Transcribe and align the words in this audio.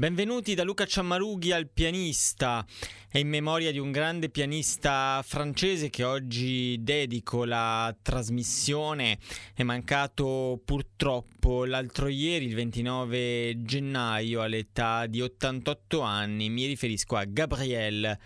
Benvenuti 0.00 0.54
da 0.54 0.64
Luca 0.64 0.86
Ciammarughi 0.86 1.52
al 1.52 1.68
pianista. 1.68 2.64
È 3.06 3.18
in 3.18 3.28
memoria 3.28 3.70
di 3.70 3.78
un 3.78 3.90
grande 3.90 4.30
pianista 4.30 5.22
francese 5.22 5.90
che 5.90 6.04
oggi 6.04 6.78
dedico 6.80 7.44
la 7.44 7.94
trasmissione. 8.00 9.18
È 9.52 9.62
mancato 9.62 10.58
purtroppo 10.64 11.66
l'altro 11.66 12.08
ieri, 12.08 12.46
il 12.46 12.54
29 12.54 13.62
gennaio, 13.62 14.40
all'età 14.40 15.04
di 15.04 15.20
88 15.20 16.00
anni. 16.00 16.48
Mi 16.48 16.64
riferisco 16.64 17.16
a 17.16 17.26
Gabriel 17.26 18.18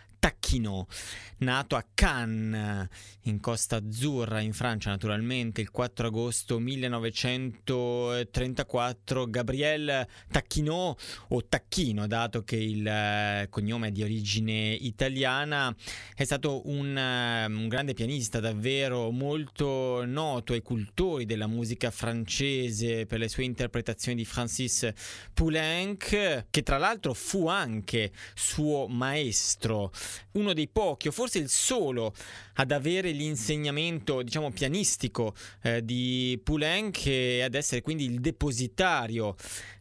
Tacchino, 0.54 0.86
nato 1.38 1.74
a 1.74 1.84
Cannes, 1.92 2.86
in 3.22 3.40
Costa 3.40 3.74
Azzurra, 3.76 4.38
in 4.40 4.52
Francia 4.52 4.90
naturalmente, 4.90 5.60
il 5.60 5.70
4 5.70 6.06
agosto 6.06 6.60
1934. 6.60 9.28
Gabriel 9.28 10.06
Tacchino, 10.30 10.96
o 11.28 11.44
Tacchino, 11.44 12.06
dato 12.06 12.44
che 12.44 12.54
il 12.56 12.86
eh, 12.86 13.48
cognome 13.50 13.88
è 13.88 13.90
di 13.90 14.04
origine 14.04 14.74
italiana, 14.74 15.74
è 16.14 16.22
stato 16.24 16.68
un, 16.68 16.96
eh, 16.96 17.46
un 17.46 17.66
grande 17.68 17.94
pianista 17.94 18.38
davvero 18.38 19.10
molto 19.10 20.04
noto 20.04 20.52
ai 20.52 20.62
cultori 20.62 21.24
della 21.24 21.48
musica 21.48 21.90
francese 21.90 23.06
per 23.06 23.18
le 23.18 23.28
sue 23.28 23.42
interpretazioni 23.44 24.18
di 24.18 24.24
Francis 24.24 24.88
Poulenc, 25.32 26.44
che 26.48 26.62
tra 26.62 26.78
l'altro 26.78 27.12
fu 27.12 27.48
anche 27.48 28.12
suo 28.34 28.86
maestro 28.86 29.90
uno 30.44 30.52
dei 30.52 30.68
pochi, 30.68 31.08
o 31.08 31.12
forse 31.12 31.38
il 31.38 31.48
solo, 31.48 32.14
ad 32.54 32.70
avere 32.70 33.10
l'insegnamento, 33.10 34.22
diciamo, 34.22 34.50
pianistico 34.50 35.34
eh, 35.62 35.84
di 35.84 36.40
Poulenc 36.42 37.06
e 37.06 37.42
ad 37.42 37.54
essere 37.54 37.82
quindi 37.82 38.04
il 38.04 38.20
depositario 38.20 39.34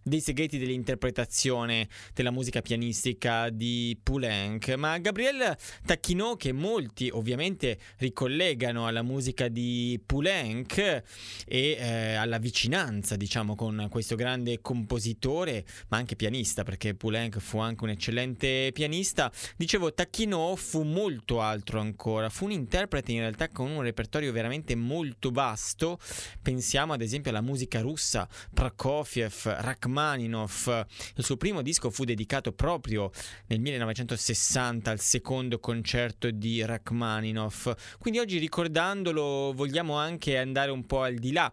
dei 0.03 0.19
segreti 0.19 0.57
dell'interpretazione 0.57 1.87
della 2.13 2.31
musica 2.31 2.61
pianistica 2.61 3.49
di 3.49 3.97
Poulenc. 4.01 4.69
Ma 4.75 4.97
Gabriel 4.97 5.55
Tacchino, 5.85 6.35
che 6.35 6.51
molti 6.51 7.09
ovviamente 7.11 7.79
ricollegano 7.97 8.85
alla 8.85 9.01
musica 9.01 9.47
di 9.47 9.99
Poulenc 10.05 10.77
e 10.77 11.03
eh, 11.47 12.13
alla 12.13 12.37
vicinanza, 12.37 13.15
diciamo, 13.15 13.55
con 13.55 13.87
questo 13.89 14.15
grande 14.15 14.61
compositore, 14.61 15.65
ma 15.87 15.97
anche 15.97 16.15
pianista, 16.15 16.63
perché 16.63 16.95
Poulenc 16.95 17.39
fu 17.39 17.59
anche 17.59 17.83
un 17.83 17.91
eccellente 17.91 18.71
pianista, 18.73 19.31
dicevo, 19.55 19.93
Tacchino 19.93 20.55
fu 20.55 20.83
molto 20.83 21.39
altro 21.39 21.79
ancora, 21.79 22.29
fu 22.29 22.45
un 22.45 22.51
interprete 22.63 23.11
in 23.11 23.19
realtà 23.19 23.49
con 23.49 23.69
un 23.69 23.81
repertorio 23.81 24.31
veramente 24.31 24.73
molto 24.75 25.31
vasto. 25.31 25.99
Pensiamo 26.41 26.93
ad 26.93 27.01
esempio 27.01 27.29
alla 27.29 27.41
musica 27.41 27.81
russa, 27.81 28.27
Prokofiev, 28.53 29.57
Rachmaninoff. 29.59 30.67
Il 31.15 31.23
suo 31.23 31.37
primo 31.37 31.61
disco 31.61 31.89
fu 31.89 32.05
dedicato 32.05 32.53
proprio 32.53 33.11
nel 33.47 33.59
1960 33.59 34.89
al 34.89 34.99
secondo 34.99 35.59
concerto 35.59 36.31
di 36.31 36.63
Rachmaninoff. 36.65 37.71
Quindi 37.99 38.19
oggi 38.19 38.37
ricordandolo 38.37 39.51
vogliamo 39.53 39.97
anche 39.97 40.37
andare 40.37 40.71
un 40.71 40.85
po' 40.85 41.01
al 41.01 41.15
di 41.15 41.33
là 41.33 41.51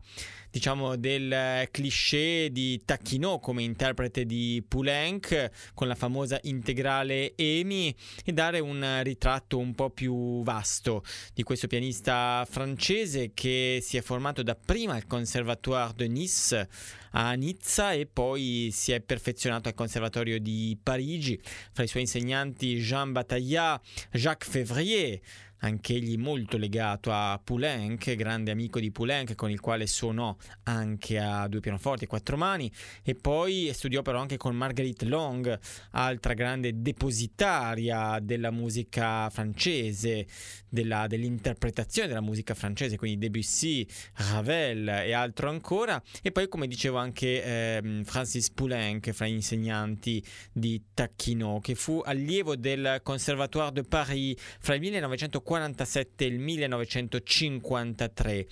diciamo 0.50 0.96
del 0.96 1.68
cliché 1.70 2.48
di 2.50 2.82
Tacchino 2.84 3.38
come 3.38 3.62
interprete 3.62 4.24
di 4.26 4.62
Poulenc 4.66 5.50
con 5.74 5.86
la 5.88 5.94
famosa 5.94 6.38
integrale 6.42 7.34
EMI 7.36 7.94
e 8.24 8.32
dare 8.32 8.58
un 8.58 9.00
ritratto 9.02 9.58
un 9.58 9.74
po' 9.74 9.90
più 9.90 10.42
vasto 10.42 11.04
di 11.32 11.42
questo 11.42 11.66
pianista 11.66 12.46
francese 12.48 13.30
che 13.32 13.78
si 13.82 13.96
è 13.96 14.02
formato 14.02 14.42
dapprima 14.42 14.94
al 14.94 15.06
Conservatoire 15.06 15.92
de 15.94 16.08
Nice 16.08 16.68
a 17.12 17.32
Nizza 17.32 17.92
e 17.92 18.06
poi 18.06 18.70
si 18.72 18.92
è 18.92 19.00
perfezionato 19.00 19.68
al 19.68 19.74
Conservatorio 19.74 20.38
di 20.38 20.78
Parigi. 20.80 21.40
Fra 21.72 21.82
i 21.82 21.88
suoi 21.88 22.02
insegnanti 22.02 22.76
Jean 22.76 23.12
Bataillard, 23.12 23.82
Jacques 24.12 24.48
Février, 24.48 25.18
anch'egli 25.60 26.16
molto 26.16 26.56
legato 26.56 27.12
a 27.12 27.40
Poulenc, 27.42 28.14
grande 28.14 28.50
amico 28.50 28.78
di 28.80 28.90
Poulenc 28.90 29.34
con 29.34 29.50
il 29.50 29.60
quale 29.60 29.86
suonò 29.86 30.34
anche 30.64 31.18
a 31.18 31.48
due 31.48 31.60
pianoforti 31.60 32.04
e 32.04 32.06
quattro 32.06 32.36
mani 32.36 32.70
e 33.02 33.14
poi 33.14 33.70
studiò 33.72 34.02
però 34.02 34.20
anche 34.20 34.36
con 34.36 34.54
Marguerite 34.54 35.04
Long, 35.04 35.58
altra 35.92 36.34
grande 36.34 36.80
depositaria 36.80 38.18
della 38.20 38.50
musica 38.50 39.28
francese, 39.30 40.26
della, 40.68 41.06
dell'interpretazione 41.06 42.08
della 42.08 42.20
musica 42.20 42.54
francese, 42.54 42.96
quindi 42.96 43.18
Debussy, 43.18 43.86
Ravel 44.14 44.88
e 44.88 45.12
altro 45.12 45.48
ancora. 45.48 46.00
E 46.22 46.32
poi 46.32 46.48
come 46.48 46.66
dicevo 46.66 46.98
anche 46.98 47.44
eh, 47.44 48.02
Francis 48.04 48.50
Poulenc 48.50 49.10
fra 49.12 49.26
gli 49.26 49.32
insegnanti 49.32 50.24
di 50.52 50.82
Tacchino 50.94 51.60
che 51.60 51.74
fu 51.74 52.02
allievo 52.04 52.56
del 52.56 53.00
Conservatoire 53.02 53.72
de 53.72 53.82
Paris 53.82 54.34
fra 54.58 54.74
il 54.74 54.80
1940 54.80 55.49
1947 55.50 56.24
e 56.24 56.28
il 56.28 56.38
1953. 56.38 58.46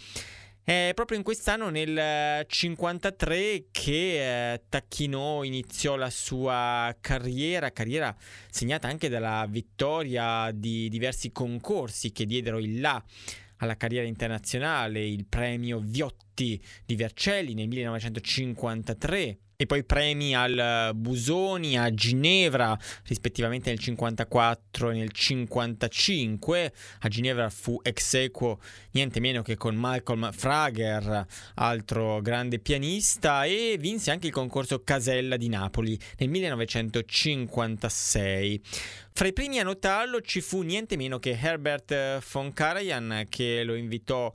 È 0.65 0.93
proprio 0.95 1.17
in 1.17 1.25
quest'anno, 1.25 1.71
nel 1.71 1.89
1953, 1.89 3.69
che 3.71 4.53
eh, 4.53 4.63
Tacchino 4.69 5.43
iniziò 5.43 5.97
la 5.97 6.11
sua 6.11 6.95
carriera, 7.01 7.71
carriera 7.71 8.15
segnata 8.51 8.89
anche 8.89 9.09
dalla 9.09 9.47
vittoria 9.49 10.51
di 10.53 10.91
diversi 10.91 11.33
concorsi 11.33 12.13
che 12.13 12.27
diedero 12.27 12.59
il 12.59 12.81
là 12.81 13.03
alla 13.61 13.77
carriera 13.77 14.07
internazionale, 14.07 15.07
il 15.07 15.27
premio 15.27 15.81
Viotti 15.81 16.63
di 16.85 16.97
Vercelli 16.97 17.55
nel 17.55 17.69
1953 17.69 19.39
e 19.61 19.67
poi 19.67 19.83
premi 19.83 20.37
al 20.37 20.93
Busoni, 20.95 21.77
a 21.77 21.93
Ginevra, 21.93 22.79
rispettivamente 23.07 23.71
nel 23.71 23.81
54 23.81 24.91
e 24.91 24.95
nel 24.95 25.11
55. 25.11 26.73
A 27.01 27.09
Ginevra 27.09 27.51
fu 27.51 27.81
ex 27.83 28.15
equo 28.15 28.61
niente 28.93 29.19
meno 29.19 29.43
che 29.43 29.57
con 29.57 29.75
Malcolm 29.75 30.31
Frager, 30.31 31.27
altro 31.55 32.21
grande 32.21 32.61
pianista, 32.61 33.47
e 33.47 33.77
vinse 33.81 34.13
anche 34.13 34.29
il 34.29 34.33
concorso 34.33 34.85
Casella 34.85 35.37
di 35.37 35.49
Napoli 35.49 35.99
nel 36.19 36.29
1956. 36.29 38.63
Fra 39.13 39.27
i 39.27 39.33
primi 39.33 39.59
a 39.59 39.65
notarlo 39.65 40.21
ci 40.21 40.41
fu 40.41 40.63
niente 40.63 40.97
meno 40.97 41.19
che 41.19 41.37
Herbert 41.37 42.23
von 42.31 42.53
Karajan 42.53 43.27
che 43.29 43.65
lo 43.65 43.75
invitò 43.75 44.33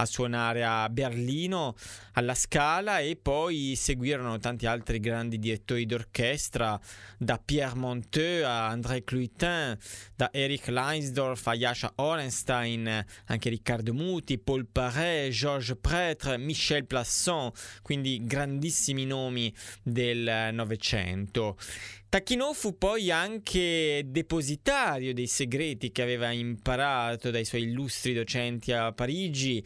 a 0.00 0.06
suonare 0.06 0.64
a 0.64 0.88
Berlino 0.88 1.74
alla 2.12 2.34
Scala 2.34 3.00
e 3.00 3.16
poi 3.16 3.74
seguirono 3.76 4.38
tanti 4.38 4.66
altri 4.66 4.98
grandi 4.98 5.38
direttori 5.38 5.86
d'orchestra 5.86 6.78
da 7.18 7.40
Pierre 7.42 7.76
Monteux 7.76 8.44
a 8.44 8.68
André 8.68 9.04
Cluitin, 9.04 9.76
da 10.14 10.30
Eric 10.32 10.68
Leinsdorf 10.68 11.46
a 11.46 11.54
Yasha 11.54 11.92
Orenstein, 11.96 13.04
anche 13.26 13.48
Riccardo 13.48 13.92
Muti, 13.92 14.38
Paul 14.38 14.66
Paré, 14.66 15.28
Georges 15.30 15.76
Prêtre, 15.80 16.36
Michel 16.38 16.86
Plasson, 16.86 17.50
quindi 17.82 18.20
grandissimi 18.24 19.04
nomi 19.06 19.54
del 19.82 20.50
Novecento. 20.52 21.56
Tacchino 22.10 22.52
fu 22.54 22.76
poi 22.76 23.12
anche 23.12 24.02
depositario 24.04 25.14
dei 25.14 25.28
segreti 25.28 25.92
che 25.92 26.02
aveva 26.02 26.32
imparato 26.32 27.30
dai 27.30 27.44
suoi 27.44 27.62
illustri 27.62 28.12
docenti 28.14 28.72
a 28.72 28.90
Parigi. 28.90 29.64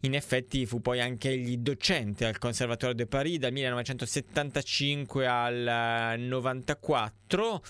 In 0.00 0.14
effetti 0.14 0.64
fu 0.64 0.80
poi 0.80 1.02
anche 1.02 1.28
egli 1.28 1.58
docente 1.58 2.24
al 2.24 2.38
Conservatoire 2.38 2.94
de 2.94 3.06
Paris 3.06 3.36
dal 3.36 3.52
1975 3.52 5.26
al 5.26 6.14
94 6.18 7.62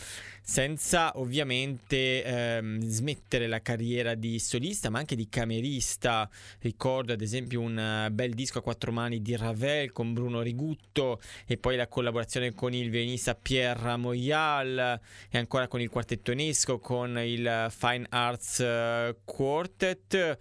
senza 0.42 1.12
ovviamente 1.18 2.24
ehm, 2.24 2.80
smettere 2.80 3.46
la 3.46 3.62
carriera 3.62 4.14
di 4.14 4.38
solista 4.38 4.90
ma 4.90 4.98
anche 4.98 5.14
di 5.16 5.28
camerista. 5.28 6.28
Ricordo 6.60 7.12
ad 7.12 7.20
esempio 7.20 7.60
un 7.60 7.78
eh, 7.78 8.10
bel 8.10 8.34
disco 8.34 8.58
a 8.58 8.62
quattro 8.62 8.92
mani 8.92 9.22
di 9.22 9.36
Ravel 9.36 9.92
con 9.92 10.12
Bruno 10.12 10.42
Rigutto 10.42 11.20
e 11.46 11.56
poi 11.56 11.76
la 11.76 11.86
collaborazione 11.86 12.52
con 12.52 12.74
il 12.74 12.90
violinista 12.90 13.34
Pierre 13.34 13.96
Moyal 13.96 15.00
e 15.30 15.38
ancora 15.38 15.68
con 15.68 15.80
il 15.80 15.88
quartetto 15.88 16.34
Nesco 16.34 16.78
con 16.78 17.18
il 17.18 17.68
Fine 17.70 18.06
Arts 18.08 18.60
eh, 18.60 19.16
Quartet 19.24 20.38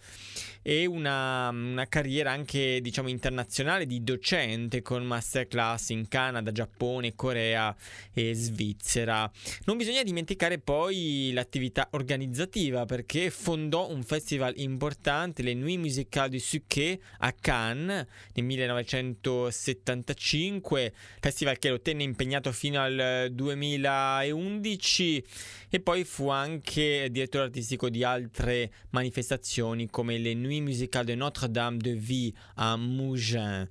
e 0.63 0.85
una, 0.85 1.49
una 1.49 1.87
carriera 1.87 2.31
anche 2.31 2.79
diciamo 2.81 3.09
internazionale 3.09 3.85
di 3.85 4.03
docente 4.03 4.81
con 4.81 5.03
masterclass 5.03 5.89
in 5.89 6.07
Canada, 6.07 6.51
Giappone, 6.51 7.15
Corea 7.15 7.75
e 8.13 8.33
Svizzera. 8.33 9.29
Non 9.65 9.77
bisogna 9.77 9.90
dimenticare 10.03 10.59
poi 10.59 11.31
l'attività 11.33 11.89
organizzativa 11.91 12.85
perché 12.85 13.29
fondò 13.29 13.89
un 13.89 14.03
festival 14.03 14.53
importante, 14.57 15.43
le 15.43 15.53
Nuits 15.53 15.79
Musicales 15.79 16.31
du 16.31 16.39
Suchet 16.39 16.99
a 17.19 17.31
Cannes 17.33 18.07
nel 18.33 18.45
1975, 18.45 20.93
festival 21.19 21.59
che 21.59 21.69
lo 21.69 21.81
tenne 21.81 22.03
impegnato 22.03 22.51
fino 22.51 22.81
al 22.81 23.29
2011 23.31 25.23
e 25.69 25.79
poi 25.79 26.03
fu 26.03 26.29
anche 26.29 27.07
direttore 27.11 27.45
artistico 27.45 27.89
di 27.89 28.03
altre 28.03 28.71
manifestazioni 28.91 29.89
come 29.89 30.17
le 30.17 30.33
Nuit 30.33 30.61
musicale 30.61 31.05
de 31.05 31.15
Notre-Dame 31.15 31.77
de 31.77 31.93
Vie 31.93 32.33
a 32.55 32.75
Mougins. 32.77 33.67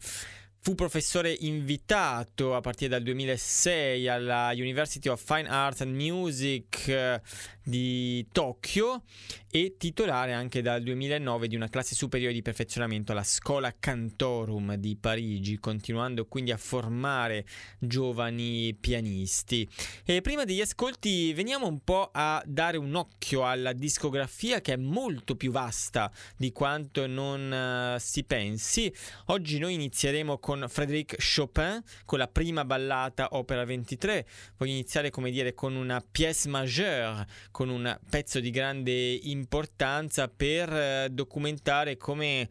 Fu 0.62 0.75
professore 0.75 1.35
invitato 1.41 2.55
a 2.55 2.61
partire 2.61 2.91
dal 2.91 3.03
2006 3.03 4.07
alla 4.09 4.51
University 4.53 5.09
of 5.09 5.25
Fine 5.25 5.49
Arts 5.49 5.81
and 5.81 5.95
Music 5.95 6.87
eh, 6.87 7.23
di 7.62 8.27
Tokyo 8.31 9.05
e 9.51 9.77
titolare 9.79 10.35
anche 10.35 10.61
dal 10.61 10.83
2009 10.83 11.49
di 11.49 11.57
una 11.57 11.69
classe 11.69 11.95
superiore 11.95 12.35
di 12.35 12.43
perfezionamento 12.43 13.12
alla 13.12 13.25
Scola 13.25 13.75
Cantorum 13.79 14.75
di 14.75 14.97
Parigi, 14.97 15.59
continuando 15.59 16.27
quindi 16.27 16.53
a 16.53 16.57
formare 16.59 17.47
giovani 17.79 18.77
pianisti. 18.79 19.67
E 20.05 20.21
prima 20.21 20.45
degli 20.45 20.61
ascolti 20.61 21.33
veniamo 21.33 21.67
un 21.67 21.83
po' 21.83 22.11
a 22.12 22.43
dare 22.47 22.77
un 22.77 22.95
occhio 22.95 23.47
alla 23.47 23.73
discografia 23.73 24.61
che 24.61 24.75
è 24.75 24.77
molto 24.77 25.35
più 25.37 25.51
vasta 25.51 26.12
di 26.37 26.53
quanto 26.53 27.07
non 27.07 27.95
uh, 27.97 27.99
si 27.99 28.25
pensi. 28.25 28.93
Oggi 29.27 29.59
noi 29.59 29.75
inizieremo 29.75 30.39
con 30.39 30.50
Frédéric 30.69 31.17
Chopin, 31.19 31.82
con 32.05 32.19
la 32.19 32.26
prima 32.26 32.64
ballata 32.64 33.29
Opera 33.32 33.64
23. 33.64 34.26
Voglio 34.56 34.73
iniziare 34.73 35.11
come 35.11 35.31
dire 35.31 35.55
con 35.55 35.76
una 35.76 36.02
pièce 36.08 36.49
majeure, 36.49 37.26
con 37.50 37.69
un 37.69 37.99
pezzo 38.08 38.41
di 38.41 38.50
grande 38.50 38.93
importanza 38.93 40.29
per 40.29 40.73
eh, 40.73 41.08
documentare 41.11 41.97
come 41.97 42.49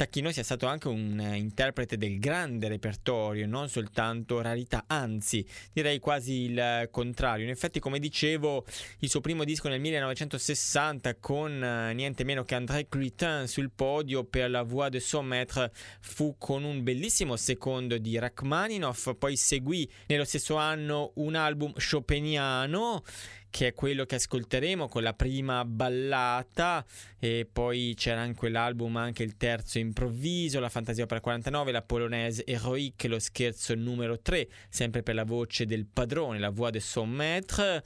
Tacchino 0.00 0.32
sia 0.32 0.42
stato 0.42 0.66
anche 0.66 0.88
un 0.88 1.20
interprete 1.34 1.98
del 1.98 2.18
grande 2.18 2.68
repertorio, 2.68 3.46
non 3.46 3.68
soltanto 3.68 4.40
rarità, 4.40 4.84
anzi 4.86 5.46
direi 5.74 5.98
quasi 5.98 6.44
il 6.44 6.88
contrario. 6.90 7.44
In 7.44 7.50
effetti, 7.50 7.80
come 7.80 7.98
dicevo, 7.98 8.64
il 9.00 9.10
suo 9.10 9.20
primo 9.20 9.44
disco 9.44 9.68
nel 9.68 9.78
1960 9.78 11.16
con 11.16 11.62
eh, 11.62 11.92
niente 11.92 12.24
meno 12.24 12.44
che 12.44 12.54
André 12.54 12.88
Cluitin 12.88 13.46
sul 13.46 13.70
podio 13.70 14.24
per 14.24 14.48
la 14.48 14.62
Voix 14.62 14.88
de 14.88 15.00
son 15.00 15.26
maître 15.26 15.70
fu 16.00 16.36
con 16.38 16.64
un 16.64 16.82
bellissimo 16.82 17.36
secondo 17.36 17.98
di 17.98 18.18
Rachmaninoff, 18.18 19.10
poi 19.18 19.36
seguì 19.36 19.86
nello 20.06 20.24
stesso 20.24 20.56
anno 20.56 21.10
un 21.16 21.34
album 21.34 21.74
chopiniano 21.74 23.02
che 23.50 23.68
è 23.68 23.74
quello 23.74 24.04
che 24.04 24.14
ascolteremo 24.14 24.88
con 24.88 25.02
la 25.02 25.12
prima 25.12 25.64
ballata 25.64 26.84
e 27.18 27.46
poi 27.50 27.94
c'era 27.96 28.20
anche 28.20 28.38
quell'album 28.38 28.96
anche 28.96 29.22
il 29.22 29.36
terzo 29.36 29.78
improvviso, 29.78 30.60
la 30.60 30.68
fantasia 30.68 31.04
opera 31.04 31.20
49, 31.20 31.72
la 31.72 31.82
polonaise 31.82 32.44
Heroic, 32.46 33.04
lo 33.04 33.18
scherzo 33.18 33.74
numero 33.74 34.20
3, 34.20 34.48
sempre 34.68 35.02
per 35.02 35.14
la 35.14 35.24
voce 35.24 35.66
del 35.66 35.86
padrone, 35.86 36.38
la 36.38 36.50
voix 36.50 36.70
de 36.70 36.80
son 36.80 37.10
maître 37.10 37.82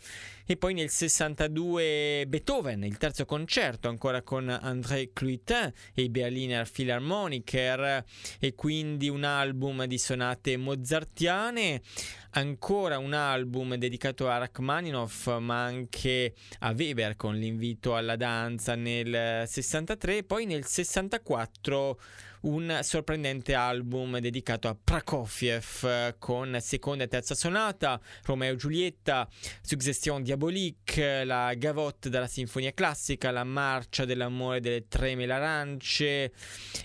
e 0.46 0.56
poi 0.56 0.75
nel 0.75 0.91
62 0.91 2.26
Beethoven, 2.29 2.85
il 2.85 2.99
terzo 2.99 3.25
concerto 3.25 3.88
ancora 3.88 4.23
con 4.23 4.49
André 4.49 5.11
Cluitin 5.12 5.73
e 5.94 6.02
i 6.02 6.11
Berliner 6.11 6.70
Philharmoniker. 6.70 8.05
E 8.38 8.55
quindi 8.55 9.08
un 9.08 9.25
album 9.25 9.85
di 9.85 9.99
sonate 9.99 10.56
mozartiane 10.56 11.81
ancora 12.31 12.99
un 12.99 13.12
album 13.12 13.76
dedicato 13.76 14.29
a 14.29 14.38
Rachmaninoff 14.38 15.38
ma 15.38 15.64
anche 15.64 16.35
a 16.61 16.70
Weber 16.70 17.17
con 17.17 17.37
l'invito 17.37 17.94
alla 17.94 18.17
danza 18.17 18.75
nel 18.75 19.44
63 19.47 20.25
poi 20.25 20.44
nel 20.44 20.64
64 20.64 21.99
un 22.44 22.81
sorprendente 22.82 23.55
album 23.55 24.19
dedicato 24.19 24.69
a 24.69 24.76
Prokofiev 24.82 26.17
con 26.19 26.56
seconda 26.61 27.05
e 27.05 27.08
terza 27.08 27.35
sonata, 27.35 28.00
Romeo 28.25 28.52
e 28.52 28.56
Giulietta, 28.56 29.29
Suggestion 29.62 30.23
Diabolique, 30.23 31.25
la 31.25 31.55
gavotte 31.55 32.11
della 32.11 32.26
sinfonia 32.26 32.73
classica, 32.73 33.31
la 33.31 33.44
marcia 33.44 34.05
dell'amore 34.05 34.61
delle 34.61 34.87
tre 34.88 35.14
melarance 35.14 36.32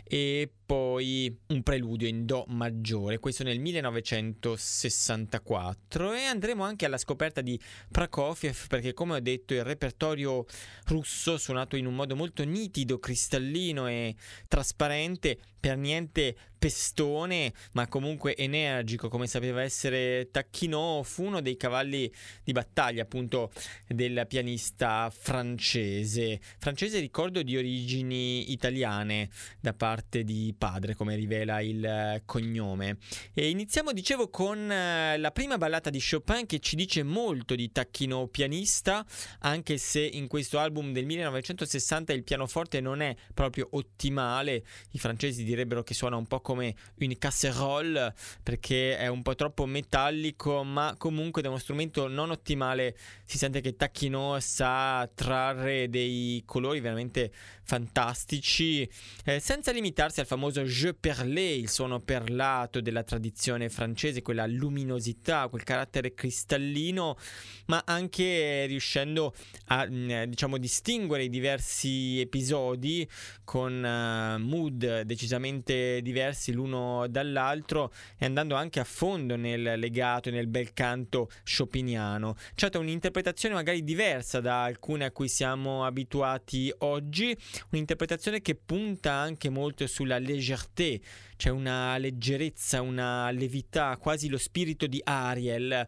e 0.03 0.51
poi 0.69 1.35
un 1.47 1.63
preludio 1.63 2.07
in 2.07 2.27
Do 2.27 2.45
maggiore, 2.49 3.17
questo 3.17 3.41
nel 3.41 3.59
1964 3.59 6.13
e 6.13 6.25
andremo 6.25 6.63
anche 6.63 6.85
alla 6.85 6.99
scoperta 6.99 7.41
di 7.41 7.59
Prokofiev 7.89 8.67
perché 8.67 8.93
come 8.93 9.15
ho 9.15 9.19
detto 9.19 9.55
il 9.55 9.63
repertorio 9.63 10.45
russo 10.85 11.39
suonato 11.39 11.75
in 11.75 11.87
un 11.87 11.95
modo 11.95 12.15
molto 12.15 12.43
nitido, 12.43 12.99
cristallino 12.99 13.87
e 13.87 14.15
trasparente 14.47 15.39
per 15.59 15.77
niente 15.77 16.35
pestone, 16.59 17.53
ma 17.71 17.87
comunque 17.87 18.35
energico, 18.35 19.07
come 19.07 19.25
sapeva 19.27 19.63
essere 19.63 20.27
Tacchino, 20.29 21.01
fu 21.03 21.23
uno 21.23 21.41
dei 21.41 21.55
cavalli 21.55 22.11
di 22.43 22.51
battaglia 22.51 23.03
appunto 23.03 23.51
del 23.87 24.25
pianista 24.27 25.09
francese. 25.09 26.39
Francese 26.59 26.99
ricordo 26.99 27.41
di 27.41 27.55
origini 27.57 28.51
italiane 28.51 29.29
da 29.61 29.73
parte 29.73 30.23
di 30.23 30.53
padre, 30.55 30.95
come 30.95 31.15
rivela 31.15 31.61
il 31.61 32.21
cognome. 32.25 32.97
E 33.33 33.49
iniziamo, 33.49 33.93
dicevo, 33.93 34.29
con 34.29 34.69
eh, 34.69 35.17
la 35.17 35.31
prima 35.31 35.57
ballata 35.57 35.89
di 35.89 36.01
Chopin 36.01 36.45
che 36.45 36.59
ci 36.59 36.75
dice 36.75 37.03
molto 37.03 37.55
di 37.55 37.71
Tacchino 37.71 38.27
pianista, 38.27 39.05
anche 39.39 39.77
se 39.77 40.01
in 40.01 40.27
questo 40.27 40.59
album 40.59 40.91
del 40.91 41.05
1960 41.05 42.11
il 42.11 42.23
pianoforte 42.23 42.81
non 42.81 43.01
è 43.01 43.15
proprio 43.33 43.69
ottimale. 43.71 44.65
I 44.91 44.99
francesi 44.99 45.45
direbbero 45.49 45.83
che 45.83 45.93
suona 45.93 46.15
un 46.15 46.27
po' 46.27 46.41
come 46.41 46.75
une 46.99 47.17
casserole 47.17 48.13
perché 48.43 48.97
è 48.97 49.07
un 49.07 49.21
po' 49.21 49.35
troppo 49.35 49.65
metallico, 49.65 50.63
ma 50.63 50.95
comunque 50.97 51.41
da 51.41 51.49
uno 51.49 51.57
strumento 51.57 52.07
non 52.07 52.29
ottimale. 52.29 52.95
Si 53.23 53.37
sente 53.37 53.61
che 53.61 53.75
Tacchino 53.75 54.39
sa 54.39 55.09
trarre 55.13 55.89
dei 55.89 56.43
colori 56.45 56.79
veramente 56.79 57.31
fantastici, 57.63 58.89
eh, 59.25 59.39
senza 59.39 59.71
limitarsi 59.71 60.19
al 60.19 60.25
famoso 60.25 60.63
jeu 60.63 60.95
perlé, 60.99 61.51
il 61.51 61.69
suono 61.69 61.99
perlato 61.99 62.81
della 62.81 63.03
tradizione 63.03 63.69
francese, 63.69 64.23
quella 64.23 64.47
luminosità, 64.47 65.47
quel 65.49 65.63
carattere 65.63 66.15
cristallino, 66.15 67.15
ma 67.67 67.83
anche 67.85 68.65
riuscendo 68.65 69.35
a 69.67 69.85
mm, 69.87 70.23
diciamo 70.23 70.57
distinguere 70.57 71.25
i 71.25 71.29
diversi 71.29 72.19
episodi 72.19 73.07
con 73.43 73.73
uh, 73.73 74.41
mood 74.41 75.01
decisamente 75.01 75.38
diversi 76.01 76.51
l'uno 76.51 77.07
dall'altro 77.07 77.91
e 78.17 78.25
andando 78.25 78.55
anche 78.55 78.79
a 78.79 78.83
fondo 78.83 79.35
nel 79.35 79.79
legato 79.79 80.29
e 80.29 80.31
nel 80.31 80.47
bel 80.47 80.73
canto 80.73 81.29
chopiniano. 81.43 82.35
Certo, 82.55 82.79
un'interpretazione 82.79 83.55
magari 83.55 83.83
diversa 83.83 84.39
da 84.39 84.63
alcune 84.63 85.05
a 85.05 85.11
cui 85.11 85.27
siamo 85.27 85.85
abituati 85.85 86.73
oggi, 86.79 87.35
un'interpretazione 87.71 88.41
che 88.41 88.55
punta 88.55 89.13
anche 89.13 89.49
molto 89.49 89.85
sulla 89.87 90.17
légèreté, 90.17 90.99
c'è 91.39 91.49
una 91.49 91.97
leggerezza, 91.97 92.81
una 92.81 93.31
levità, 93.31 93.95
quasi 93.95 94.27
lo 94.27 94.37
spirito 94.37 94.87
di 94.87 94.99
Ariel, 95.01 95.87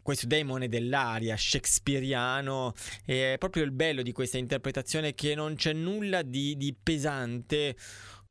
questo 0.00 0.28
demone 0.28 0.68
dell'aria 0.68 1.36
shakespeariano. 1.36 2.72
È 3.04 3.34
proprio 3.36 3.64
il 3.64 3.72
bello 3.72 4.02
di 4.02 4.12
questa 4.12 4.38
interpretazione 4.38 5.14
che 5.14 5.34
non 5.34 5.56
c'è 5.56 5.72
nulla 5.72 6.22
di, 6.22 6.56
di 6.56 6.72
pesante 6.80 7.74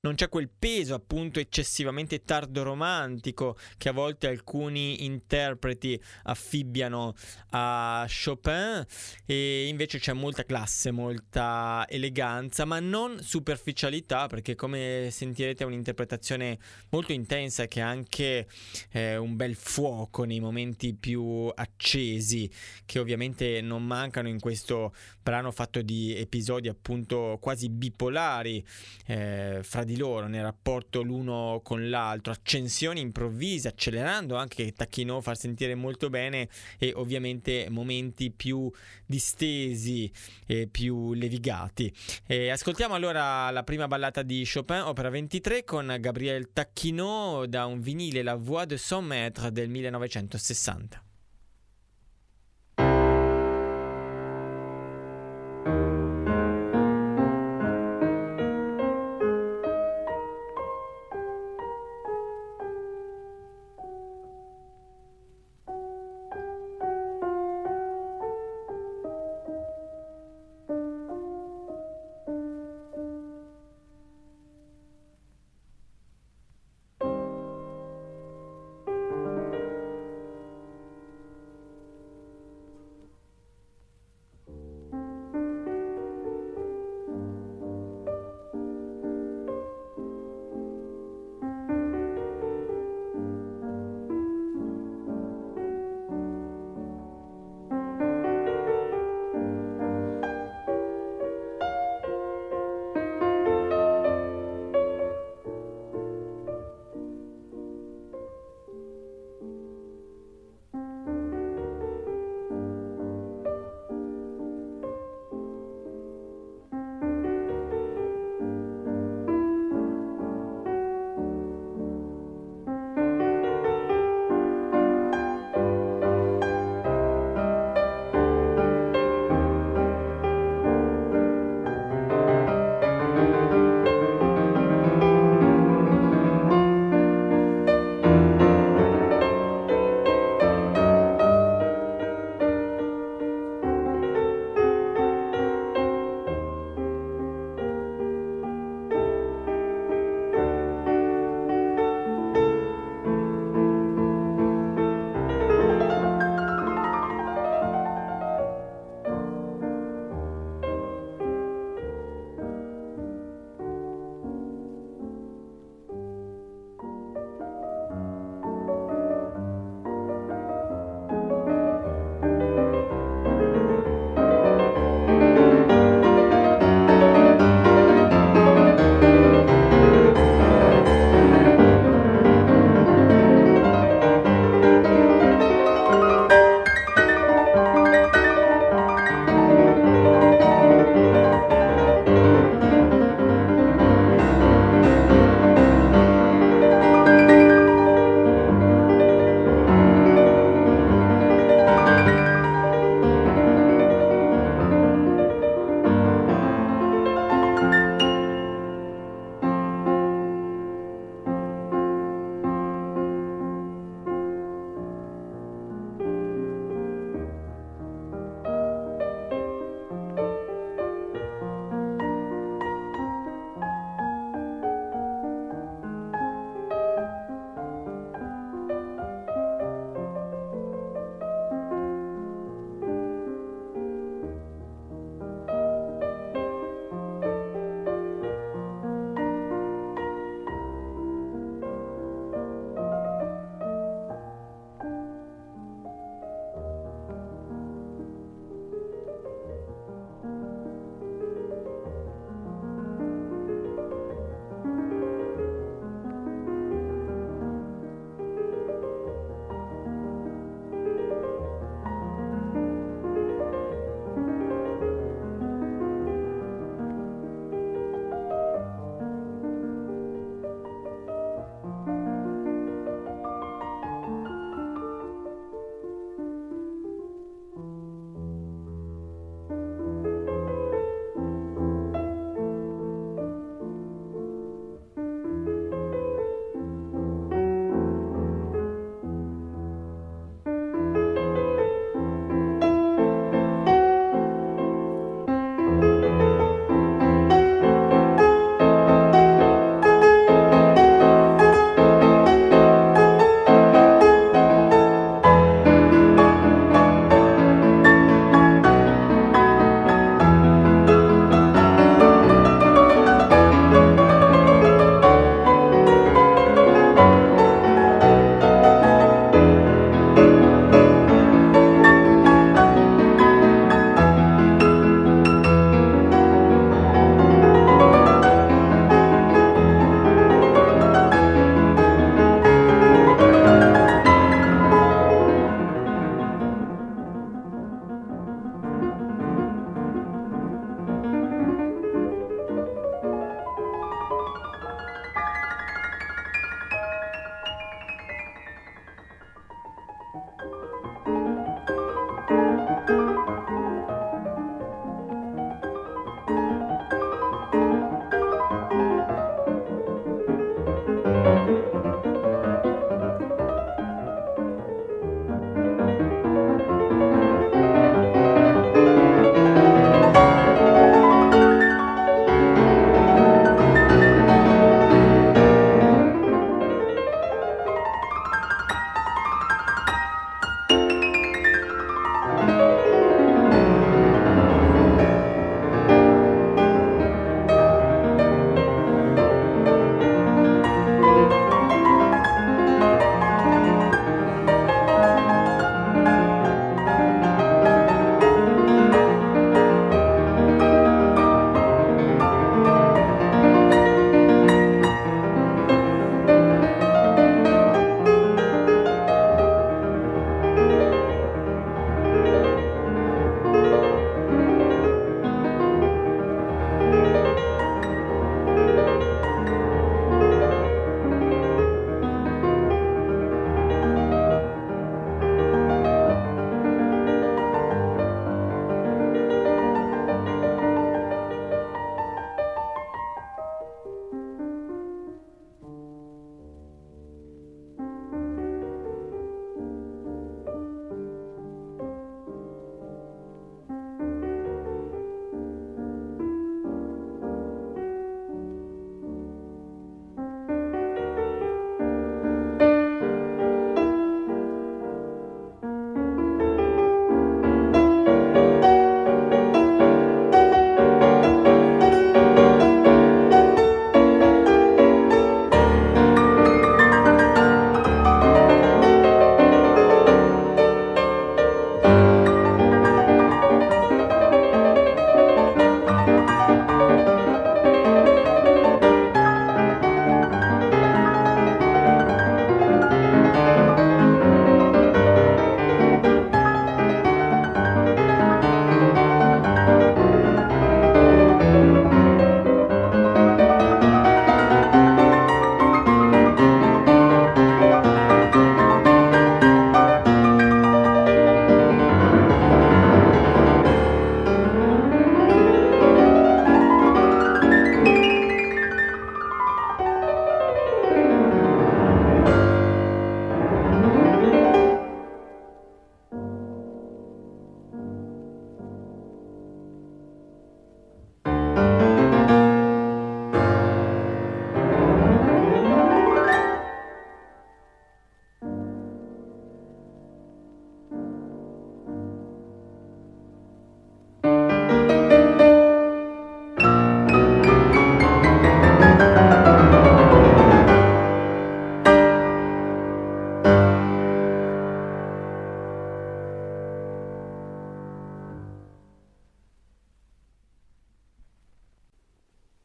non 0.04 0.16
c'è 0.16 0.30
quel 0.30 0.50
peso 0.50 0.96
appunto 0.96 1.40
eccessivamente 1.40 2.24
tardo 2.24 2.64
romantico 2.64 3.56
che 3.78 3.90
a 3.90 3.92
volte 3.92 4.28
alcuni 4.28 5.06
interpreti 5.06 6.02
affibbiano 6.24 7.14
a 7.52 8.08
Chopin. 8.10 8.84
E 9.28 9.68
invece 9.68 10.00
c'è 10.00 10.14
molta 10.14 10.44
classe, 10.44 10.90
molta 10.90 11.86
eleganza, 11.88 12.66
ma 12.66 12.80
non 12.80 13.22
superficialità 13.22 14.26
perché 14.26 14.56
come 14.56 15.10
sentirete 15.12 15.64
è 15.64 15.68
un'interpretazione 15.68 16.58
molto 16.90 17.14
intensa 17.14 17.68
che 17.68 17.82
ha 17.82 17.88
anche 17.88 18.48
eh, 18.92 19.18
un 19.18 19.36
bel 19.36 19.56
fuoco 19.56 20.24
nei 20.24 20.40
momenti 20.40 20.96
più 20.96 21.52
accesi 21.54 22.50
che 22.86 22.98
ovviamente 22.98 23.62
non 23.62 23.86
mancano 23.86 24.30
in 24.30 24.40
questo 24.40 24.96
brano 25.22 25.52
fatto 25.52 25.84
di 25.84 26.16
episodi 26.16 26.68
appunto 26.70 27.38
quasi 27.40 27.70
bipolari 27.70 28.66
eh, 29.06 29.60
fra 29.62 29.84
di 29.84 29.91
loro 29.98 30.28
nel 30.28 30.44
rapporto 30.44 31.02
l'uno 31.02 31.62
con 31.64 31.90
l'altro, 31.90 32.32
accensioni 32.32 33.00
improvvise, 33.00 33.68
accelerando 33.68 34.36
anche 34.36 34.74
Tacchino 34.74 35.22
far 35.22 35.38
sentire 35.38 35.76
molto 35.76 36.10
bene 36.10 36.50
e 36.78 36.94
ovviamente 36.96 37.68
momenti 37.70 38.32
più 38.32 38.72
distesi 39.06 40.12
e 40.46 40.68
più 40.68 41.14
levigati. 41.14 41.94
E 42.26 42.50
ascoltiamo 42.50 42.94
allora 42.94 43.50
la 43.52 43.64
prima 43.64 43.88
ballata 43.88 44.22
di 44.22 44.48
Chopin, 44.52 44.82
opera 44.82 45.10
23 45.10 45.64
con 45.64 45.96
Gabriel 46.00 46.52
Tacchino 46.52 47.46
da 47.48 47.66
un 47.66 47.80
vinile 47.80 48.24
La 48.24 48.36
Voix 48.36 48.66
de 48.66 48.78
son 48.78 49.06
maître 49.06 49.52
del 49.52 49.70
1960. 49.70 51.11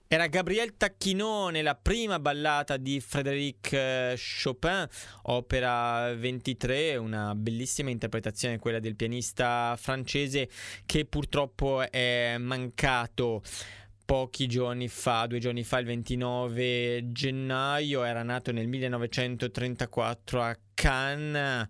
Era 0.09 0.29
Gabriel 0.29 0.77
Tacchinone, 0.77 1.62
la 1.62 1.75
prima 1.75 2.21
ballata 2.21 2.77
di 2.77 3.01
Frédéric 3.01 3.73
eh, 3.73 4.16
Chopin, 4.16 4.87
opera 5.23 6.14
23, 6.14 6.95
una 6.95 7.35
bellissima 7.35 7.90
interpretazione 7.90 8.61
quella 8.61 8.79
del 8.79 8.95
pianista 8.95 9.75
francese 9.77 10.49
che 10.87 11.07
purtroppo 11.07 11.90
è 11.90 12.37
mancato. 12.38 13.42
Pochi 14.05 14.47
giorni 14.47 14.87
fa, 14.87 15.27
due 15.27 15.40
giorni 15.40 15.64
fa, 15.64 15.79
il 15.79 15.87
29 15.87 17.11
gennaio, 17.11 18.05
era 18.05 18.23
nato 18.23 18.53
nel 18.53 18.69
1934 18.69 20.40
a 20.40 20.57
Cannes 20.73 21.69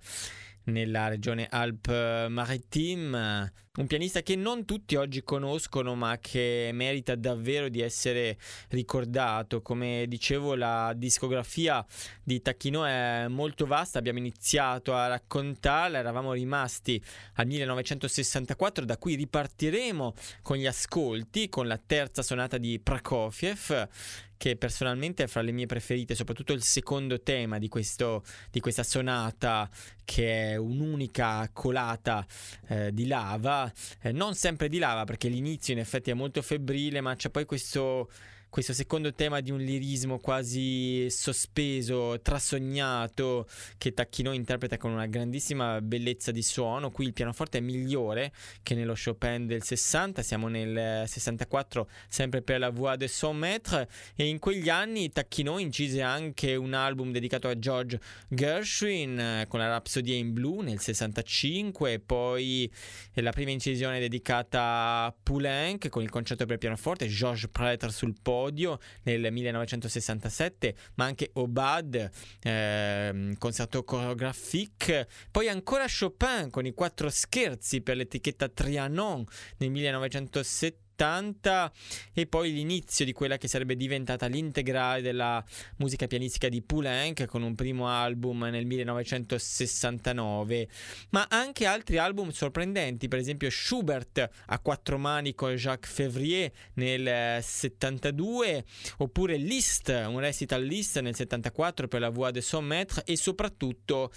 nella 0.66 1.09
regione 1.09 1.48
Alpes-Maritimes 1.50 3.52
un 3.76 3.87
pianista 3.87 4.22
che 4.22 4.37
non 4.37 4.64
tutti 4.64 4.96
oggi 4.96 5.22
conoscono 5.22 5.94
ma 5.94 6.16
che 6.18 6.70
merita 6.72 7.14
davvero 7.14 7.68
di 7.68 7.83
essere 7.83 8.38
ricordato. 8.68 9.61
Come 9.61 10.07
dicevo 10.09 10.55
la 10.55 10.94
discografia 10.96 11.85
di 12.22 12.40
Tacchino 12.40 12.87
è 12.87 13.26
molto 13.29 13.66
vasta, 13.66 13.98
abbiamo 13.98 14.18
iniziato 14.18 14.94
a 14.94 15.09
raccontarla, 15.09 15.98
eravamo 15.98 16.33
rimasti 16.33 17.02
al 17.35 17.46
1964 17.46 18.87
da 18.87 18.96
cui 18.96 19.14
ripartiremo 19.14 20.14
con 20.40 20.57
gli 20.57 20.66
ascolti, 20.66 21.50
con 21.50 21.66
la 21.66 21.81
terza 21.85 22.22
sonata 22.22 22.57
di 22.57 22.81
Prokofiev 22.81 23.88
che 24.37 24.57
personalmente 24.57 25.25
è 25.25 25.27
fra 25.27 25.42
le 25.42 25.53
mie 25.53 25.66
preferite, 25.66 26.14
soprattutto 26.14 26.53
il 26.53 26.62
secondo 26.62 27.22
tema 27.22 27.59
di, 27.59 27.68
questo, 27.68 28.25
di 28.51 28.61
questa 28.61 28.83
sonata 28.83 29.68
che 30.05 30.53
è 30.53 30.57
un'unica 30.57 31.49
colata 31.53 32.27
eh, 32.68 32.92
di 32.92 33.07
lava. 33.07 33.72
Eh, 34.01 34.12
non 34.12 34.35
sempre 34.35 34.68
di 34.68 34.79
lava 34.79 35.05
perché 35.05 35.29
l'inizio 35.29 35.72
in 35.75 35.81
effetti 35.81 36.11
è 36.11 36.14
molto 36.14 36.42
febbrile, 36.42 37.01
ma 37.01 37.14
c'è 37.16 37.31
poi 37.31 37.44
questo 37.44 38.11
questo 38.48 38.72
secondo 38.72 39.12
tema 39.12 39.40
di 39.40 39.50
un 39.50 39.59
lirismo 39.59 40.18
quasi 40.18 41.11
sospeso, 41.11 42.18
trasognato, 42.22 43.46
che 43.76 43.92
Tacchino 43.92 44.32
interpreta 44.32 44.78
con 44.78 44.92
una 44.92 45.06
grandissima 45.06 45.80
bellezza 45.82 46.30
di 46.30 46.42
suono. 46.42 46.90
Qui 46.90 47.06
il 47.06 47.12
pianoforte 47.12 47.59
è 47.59 47.61
migliore 47.61 48.32
che 48.62 48.74
nello 48.74 48.94
Chopin 48.94 49.46
del 49.46 49.62
60, 49.62 50.22
siamo 50.22 50.48
nel 50.48 51.06
64 51.06 51.88
sempre 52.09 52.40
per 52.40 52.61
la 52.61 52.70
Voix 52.70 52.96
de 52.96 53.09
son 53.09 53.37
maître. 53.37 53.88
E 54.14 54.26
in 54.26 54.38
quegli 54.38 54.70
anni 54.70 55.11
Tacchino 55.11 55.59
incise 55.59 56.00
anche 56.00 56.54
un 56.54 56.72
album 56.72 57.12
dedicato 57.12 57.48
a 57.48 57.59
George 57.59 58.00
Gershwin 58.28 59.18
eh, 59.18 59.46
con 59.48 59.61
la 59.61 59.68
Rhapsody 59.68 60.18
in 60.18 60.32
Blue 60.32 60.62
nel 60.62 60.80
65 60.80 61.92
e 61.92 61.98
poi 62.00 62.72
la 63.14 63.32
prima 63.32 63.50
incisione 63.50 63.98
dedicata 63.98 65.04
a 65.04 65.14
Poulenc 65.22 65.88
con 65.90 66.02
il 66.02 66.11
concerto 66.11 66.46
per 66.46 66.56
pianoforte, 66.56 67.06
Georges 67.06 67.50
Prêtre 67.50 67.90
sul 67.90 68.14
podio 68.22 68.36
podio 68.37 68.79
nel 69.05 69.33
1967, 69.33 70.75
ma 70.96 71.07
anche 71.07 71.31
Obad, 71.35 72.11
eh, 72.42 73.35
concerto 73.38 73.83
choreographique, 73.83 75.09
poi 75.31 75.49
ancora 75.49 75.87
Chopin 75.87 76.51
con 76.51 76.66
i 76.66 76.75
quattro 76.75 77.09
scherzi 77.09 77.81
per 77.81 77.96
l'etichetta 77.96 78.49
Trianon 78.49 79.25
nel 79.57 79.70
1970 79.70 80.85
80 80.96 81.70
e 82.14 82.26
poi 82.26 82.52
l'inizio 82.52 83.04
di 83.04 83.12
quella 83.12 83.37
che 83.37 83.48
sarebbe 83.48 83.76
diventata 83.76 84.24
l'integrale 84.26 85.02
della 85.02 85.44
musica 85.76 86.06
pianistica 86.06 86.48
di 86.48 86.62
Poulenc 86.62 87.26
con 87.26 87.42
un 87.42 87.54
primo 87.54 87.88
album 87.88 88.44
nel 88.44 88.64
1969 88.64 90.68
ma 91.11 91.26
anche 91.28 91.66
altri 91.66 91.98
album 91.98 92.30
sorprendenti 92.30 93.09
per 93.09 93.18
esempio 93.18 93.50
Schubert 93.50 94.26
a 94.46 94.59
quattro 94.61 94.96
mani 94.96 95.35
con 95.35 95.54
Jacques 95.54 95.92
Février 95.92 96.50
nel 96.74 97.42
72 97.42 98.64
oppure 98.98 99.37
Liszt 99.37 99.88
un 99.88 100.20
recital 100.20 100.62
Liszt 100.64 101.00
nel 101.00 101.14
74 101.14 101.88
per 101.88 102.00
la 102.00 102.09
Voix 102.09 102.32
de 102.32 102.40
son 102.40 102.64
maître 102.64 103.02
e 103.04 103.18
soprattutto 103.18 104.11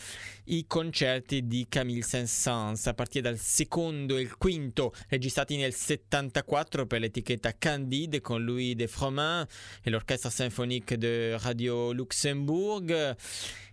i 0.46 0.66
concerti 0.66 1.46
di 1.46 1.66
Camille 1.68 2.04
Saint-Saëns 2.04 2.88
a 2.88 2.94
partire 2.94 3.24
dal 3.24 3.38
secondo 3.38 4.16
e 4.16 4.22
il 4.22 4.38
quinto 4.38 4.94
registrati 5.10 5.58
nel 5.58 5.74
74 5.74 6.69
2004 6.70 6.86
per 6.86 7.00
l'etichetta 7.00 7.56
Candide 7.58 8.22
con 8.22 8.44
Louis 8.44 8.76
de 8.76 8.88
Froment 8.88 9.50
e 9.82 9.90
l'Orchestra 9.90 10.30
Sinfonique 10.30 10.98
de 10.98 11.38
Radio 11.40 11.92
Luxembourg 11.92 13.16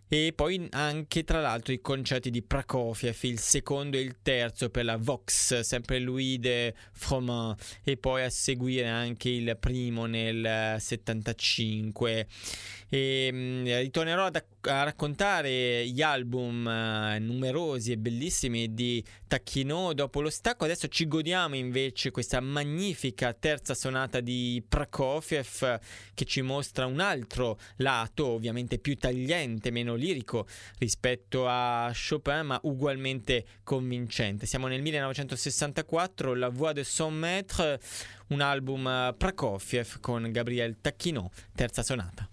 e 0.09 0.33
poi 0.35 0.69
anche 0.71 1.25
tra 1.25 1.41
l'altro 1.41 1.73
i 1.73 1.81
concerti 1.81 2.31
di 2.31 2.43
Prokofiev, 2.43 3.17
il 3.23 3.41
secondo 3.41 3.97
e 3.97 4.01
il 4.01 4.17
terzo 4.23 4.71
per 4.71 4.85
la 4.85 4.97
Vox, 4.97 5.61
sempre 5.61 5.99
Louis 5.99 6.39
de 6.39 6.75
Froment. 6.93 7.61
E 7.83 7.97
poi 7.97 8.23
a 8.23 8.31
seguire 8.31 8.87
anche 8.87 9.29
il 9.29 9.57
primo 9.59 10.07
nel 10.07 10.77
75 10.79 12.27
e 12.89 13.33
mh, 13.33 13.79
ritornerò 13.81 14.27
ad, 14.27 14.45
a 14.61 14.83
raccontare 14.85 15.89
gli 15.89 16.03
album 16.03 16.67
uh, 16.67 17.21
numerosi 17.21 17.93
e 17.93 17.99
bellissimi 17.99 18.75
di 18.75 19.03
Tacchino. 19.27 19.93
Dopo 19.93 20.21
lo 20.21 20.31
stacco 20.31 20.65
adesso 20.65 20.87
ci 20.89 21.09
godiamo 21.09 21.57
invece 21.57 22.11
questa 22.11 22.41
magnifica 22.41 23.33
terza 23.33 23.75
sonata 23.75 24.21
di 24.21 24.63
Prokofiev 24.67 25.81
che 26.15 26.25
ci 26.25 26.43
mostra 26.43 26.87
un 26.87 27.01
altro 27.01 27.59
lato 27.77 28.27
ovviamente 28.27 28.79
più 28.79 28.97
tagliente 28.97 29.71
meno 29.71 29.96
lirico 29.97 30.47
rispetto 30.79 31.47
a 31.49 31.91
Chopin 31.93 32.43
ma 32.45 32.61
ugualmente 32.63 33.45
convincente. 33.65 34.47
Siamo 34.47 34.69
nel 34.69 34.83
1964 34.83 36.35
La 36.35 36.49
Voix 36.49 36.73
de 36.73 36.85
son 36.85 37.15
maître 37.15 37.79
un 38.29 38.41
album 38.41 38.85
uh, 38.85 39.17
Prokofiev 39.17 40.01
con 40.01 40.31
Gabriel 40.31 40.77
Tacchino 40.81 41.31
terza 41.55 41.83
sonata 41.83 42.29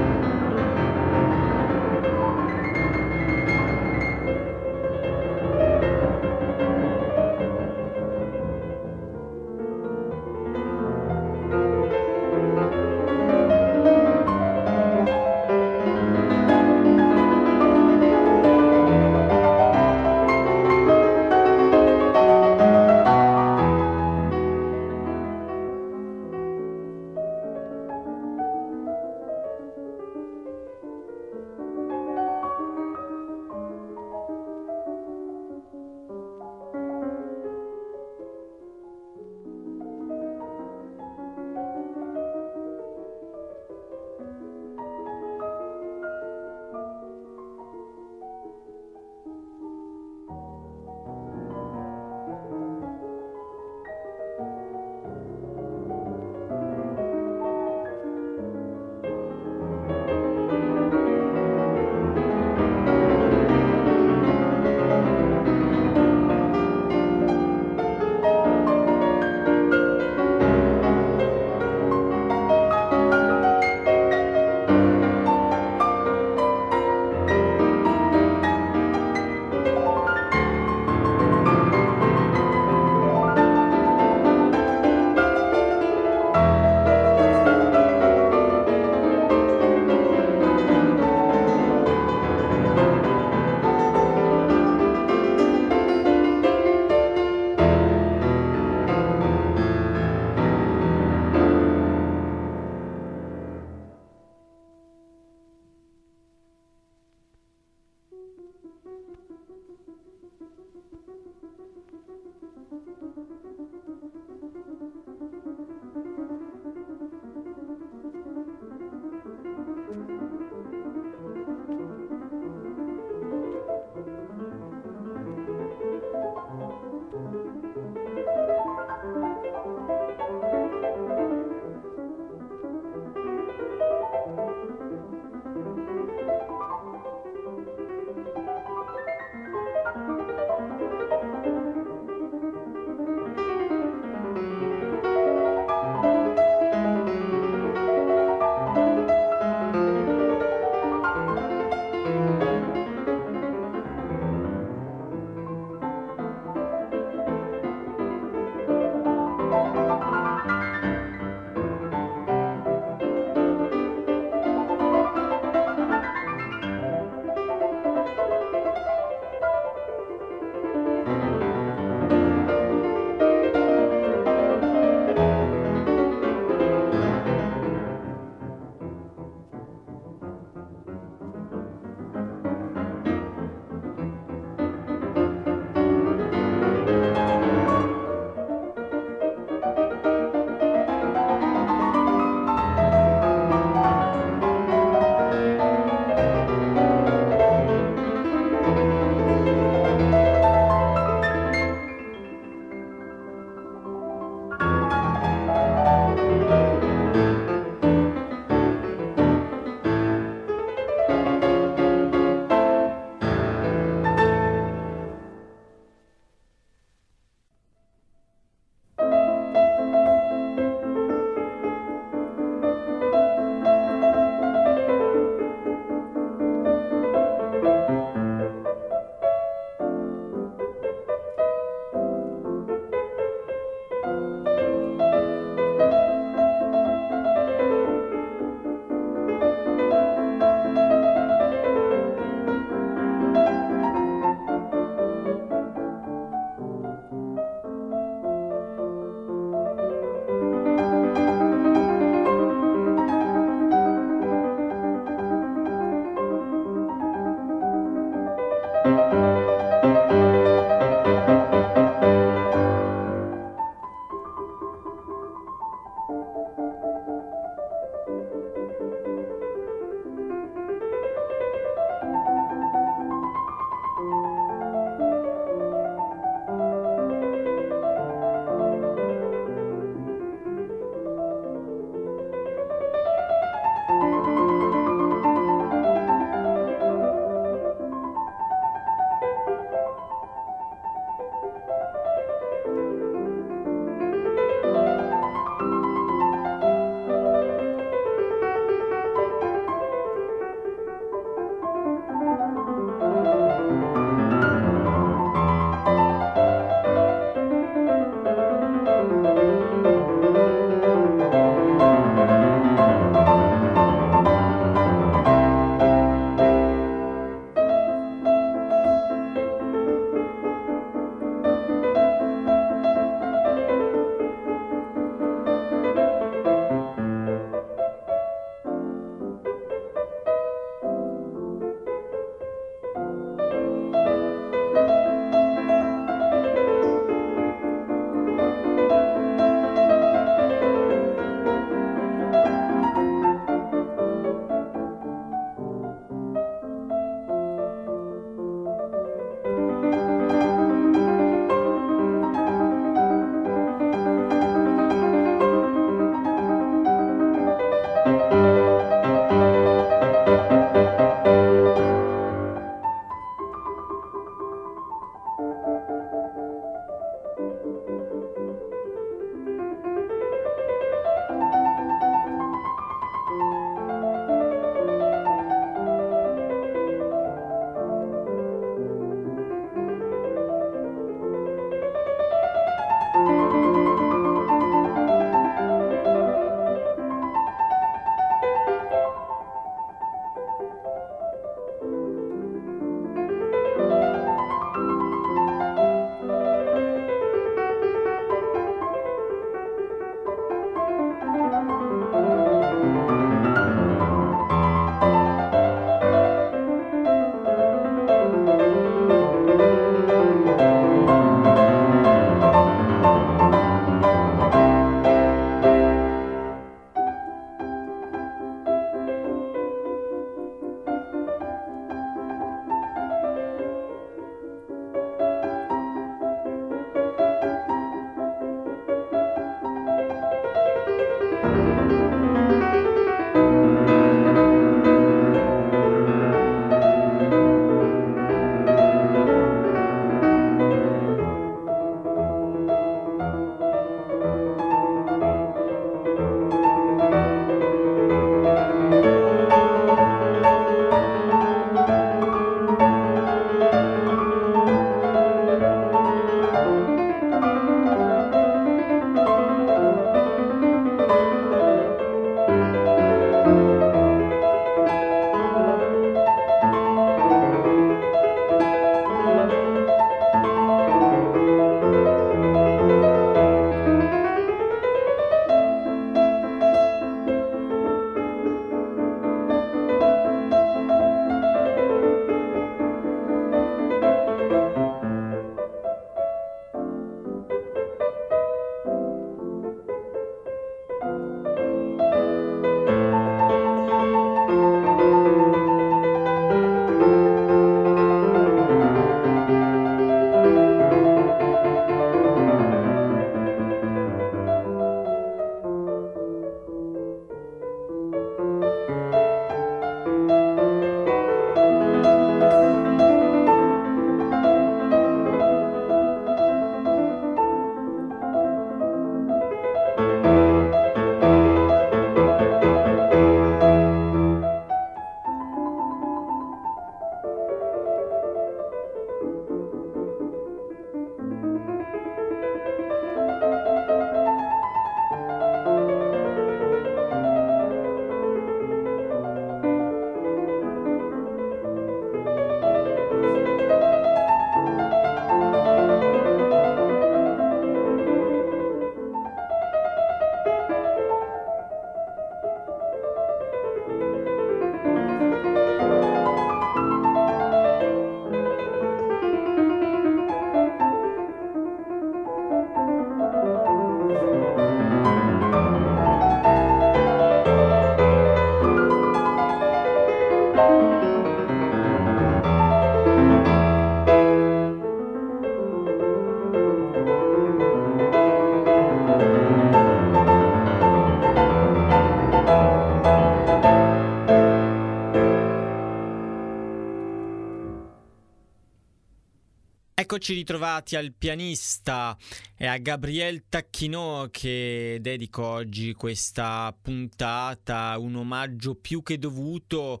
Eccoci 590.22 590.38
ritrovati 590.38 590.94
al 590.94 591.12
pianista 591.18 592.16
e 592.56 592.64
a 592.68 592.78
Gabriel 592.78 593.42
Tacchino 593.48 594.28
che 594.30 594.98
dedico 595.00 595.44
oggi 595.44 595.94
questa 595.94 596.72
puntata, 596.80 597.98
un 597.98 598.14
omaggio 598.14 598.76
più 598.76 599.02
che 599.02 599.18
dovuto 599.18 600.00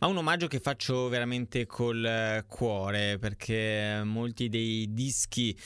ma 0.00 0.06
un 0.06 0.16
omaggio 0.16 0.46
che 0.46 0.60
faccio 0.60 1.08
veramente 1.08 1.66
col 1.66 2.04
eh, 2.04 2.44
cuore 2.46 3.18
perché 3.18 4.00
molti 4.04 4.48
dei 4.48 4.92
dischi, 4.92 5.58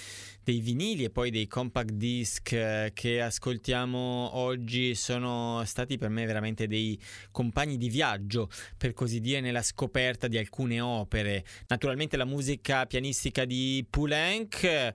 dei 0.43 0.61
vinili 0.61 1.05
e 1.05 1.11
poi 1.11 1.31
dei 1.31 1.47
compact 1.47 1.93
disc 1.93 2.53
eh, 2.53 2.93
che 2.95 3.21
ascoltiamo 3.21 4.31
oggi 4.35 4.95
sono 4.95 5.63
stati 5.67 5.99
per 5.99 6.09
me 6.09 6.25
veramente 6.25 6.67
dei 6.67 6.99
compagni 7.31 7.77
di 7.77 7.91
viaggio, 7.91 8.49
per 8.79 8.95
così 8.95 9.21
dire, 9.21 9.41
nella 9.41 9.63
scoperta 9.63 10.29
di 10.29 10.39
alcune 10.39 10.81
opere. 10.81 11.45
Naturalmente 11.67 12.17
la 12.17 12.25
musica 12.25 12.87
pianistica 12.87 13.45
di 13.45 13.87
Poulenc 13.89 14.95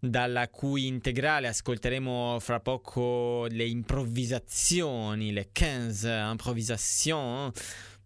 dalla 0.00 0.48
cui 0.48 0.86
integrale 0.86 1.48
ascolteremo 1.48 2.36
fra 2.38 2.60
poco 2.60 3.46
le 3.46 3.64
improvvisazioni, 3.64 5.32
le 5.32 5.48
15 5.52 6.06
improvisations 6.30 7.52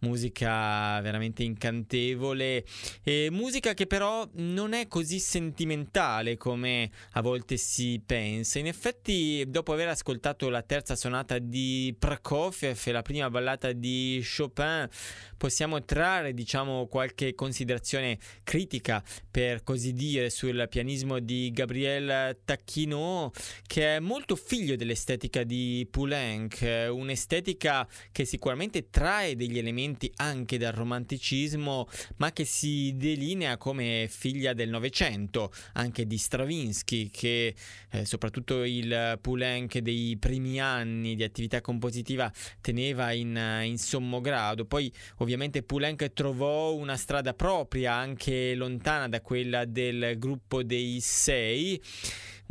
musica 0.03 1.01
veramente 1.01 1.43
incantevole 1.43 2.65
e 3.03 3.29
musica 3.31 3.75
che 3.75 3.87
però 3.87 4.29
non 4.35 4.73
è 4.73 4.89
così 4.89 5.19
sentimentale 5.19 6.37
come 6.37 6.91
a 7.13 7.23
volte 7.23 7.57
si 7.57 8.01
pensa. 8.05 8.59
In 8.59 8.67
effetti, 8.67 9.45
dopo 9.49 9.73
aver 9.73 9.89
ascoltato 9.89 10.49
la 10.49 10.63
terza 10.63 10.97
sonata 10.97 11.39
di 11.39 11.95
Prokofiev 11.99 12.81
e 12.85 12.93
la 12.93 13.03
prima 13.03 13.31
ballata 13.31 13.73
di 13.73 14.25
Chopin, 14.25 14.89
possiamo 15.37 15.85
trarre, 15.85 16.35
diciamo, 16.35 16.87
qualche 16.87 17.35
considerazione 17.35 18.19
critica, 18.43 19.03
per 19.31 19.63
così 19.63 19.93
dire, 19.93 20.31
sul 20.31 20.67
pianismo 20.69 21.19
di 21.19 21.51
Gabriel 21.53 22.39
Tacchino, 22.45 23.33
che 23.67 23.97
è 23.97 23.99
molto 24.01 24.37
figlio 24.37 24.77
dell'estetica 24.77 25.43
di 25.43 25.87
Poulenc, 25.91 26.89
un'estetica 26.91 27.89
che 28.11 28.25
sicuramente 28.25 28.89
trae 28.91 29.37
degli 29.37 29.59
elementi 29.59 29.92
elementi 29.93 30.13
anche 30.17 30.59
dal 30.59 30.73
romanticismo, 30.73 31.87
ma 32.17 32.33
che 32.33 32.45
si 32.45 32.95
delinea 32.97 33.57
come 33.57 34.07
figlia 34.09 34.53
del 34.55 34.71
Novecento, 34.71 35.53
anche 35.75 36.07
di 36.07 36.17
Stravinsky, 36.17 37.11
che 37.11 37.55
eh, 37.91 38.05
soprattutto 38.05 38.65
il 38.65 39.19
Poulenc 39.21 39.79
dei 39.79 40.17
primi 40.19 40.61
anni 40.61 41.15
di 41.15 41.23
attività 41.23 41.61
compositiva 41.61 42.33
teneva 42.61 43.13
in, 43.13 43.39
in 43.65 43.79
sommo 43.79 44.21
grado. 44.21 44.65
Poi 44.65 44.93
ovviamente 45.19 45.63
Poulenc 45.63 46.13
trovò 46.13 46.75
una 46.75 46.97
strada 46.97 47.35
propria, 47.35 47.95
anche 47.95 48.55
lontana 48.55 49.09
da 49.09 49.21
quella 49.21 49.65
del 49.65 50.17
gruppo 50.19 50.63
dei 50.63 50.99
sei 51.01 51.81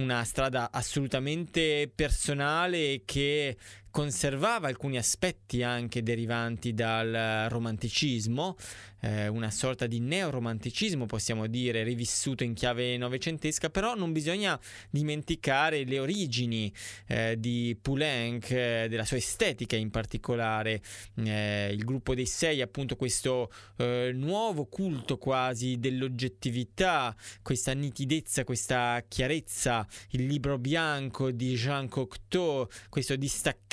una 0.01 0.23
strada 0.23 0.71
assolutamente 0.71 1.91
personale 1.93 3.03
che 3.05 3.55
conservava 3.91 4.67
alcuni 4.67 4.97
aspetti 4.97 5.63
anche 5.63 6.01
derivanti 6.01 6.73
dal 6.73 7.47
romanticismo, 7.49 8.55
eh, 9.01 9.27
una 9.27 9.51
sorta 9.51 9.87
di 9.87 9.99
neoromanticismo, 9.99 11.05
possiamo 11.05 11.47
dire, 11.47 11.83
rivissuto 11.83 12.43
in 12.43 12.53
chiave 12.53 12.97
novecentesca, 12.97 13.69
però 13.69 13.95
non 13.95 14.11
bisogna 14.11 14.59
dimenticare 14.89 15.83
le 15.83 15.99
origini 15.99 16.71
eh, 17.07 17.35
di 17.37 17.77
Poulenc, 17.79 18.51
eh, 18.51 18.87
della 18.89 19.05
sua 19.05 19.17
estetica 19.17 19.75
in 19.75 19.89
particolare. 19.89 20.81
Eh, 21.15 21.71
il 21.73 21.83
gruppo 21.83 22.15
dei 22.15 22.25
sei, 22.25 22.61
appunto, 22.61 22.95
questo 22.95 23.51
eh, 23.77 24.11
nuovo 24.13 24.65
culto 24.65 25.17
quasi 25.17 25.79
dell'oggettività, 25.79 27.15
questa 27.41 27.73
nitidezza, 27.73 28.43
questa 28.43 29.03
chiarezza, 29.07 29.85
il 30.11 30.25
libro 30.25 30.57
bianco 30.57 31.31
di 31.31 31.55
Jean 31.55 31.89
Cocteau, 31.89 32.67
questo 32.89 33.15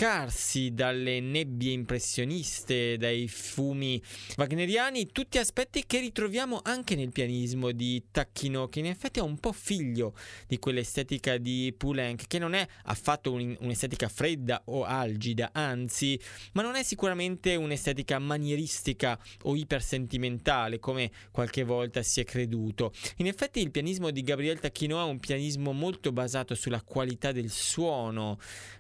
distaccarsi 0.09 0.73
dalle 0.73 1.21
nebbie 1.21 1.73
impressioniste, 1.73 2.97
dai 2.97 3.29
fumi 3.29 4.03
wagneriani 4.37 5.09
tutti 5.13 5.37
aspetti 5.37 5.85
che 5.87 6.01
ritroviamo 6.01 6.61
anche 6.63 6.95
nel 6.95 7.13
pianismo 7.13 7.73
di 7.73 8.03
Tacchino, 8.11 8.69
che 8.69 8.79
in 8.79 8.87
effetti 8.87 9.19
è 9.19 9.23
un 9.23 9.39
po' 9.39 9.53
figlio 9.53 10.15
di 10.47 10.59
quell'estetica 10.59 11.37
di 11.37 11.75
Poulenc, 11.77 12.27
che 12.27 12.39
non 12.39 12.55
è 12.55 12.67
affatto 12.85 13.33
un, 13.33 13.55
un'estetica 13.61 14.09
fredda 14.09 14.63
o 14.67 14.85
algida, 14.85 15.51
anzi, 15.53 16.19
ma 16.53 16.63
non 16.63 16.75
è 16.75 16.83
sicuramente 16.83 17.55
un'estetica 17.55 18.19
manieristica 18.19 19.19
o 19.43 19.55
ipersentimentale, 19.57 20.79
come 20.79 21.11
qualche 21.31 21.65
volta 21.65 22.03
si 22.03 22.21
è 22.21 22.25
creduto. 22.25 22.93
In 23.17 23.27
effetti 23.27 23.61
il 23.61 23.71
pianismo 23.71 24.11
di 24.11 24.23
Gabriel 24.23 24.59
Tacchino 24.59 24.99
è 24.99 25.05
un 25.05 25.21
pianismo 25.21 25.73
molto 25.73 26.13
basato 26.13 26.55
sulla 26.55 26.81
qualità 26.81 27.31
del 27.33 27.51
suono, 27.51 28.39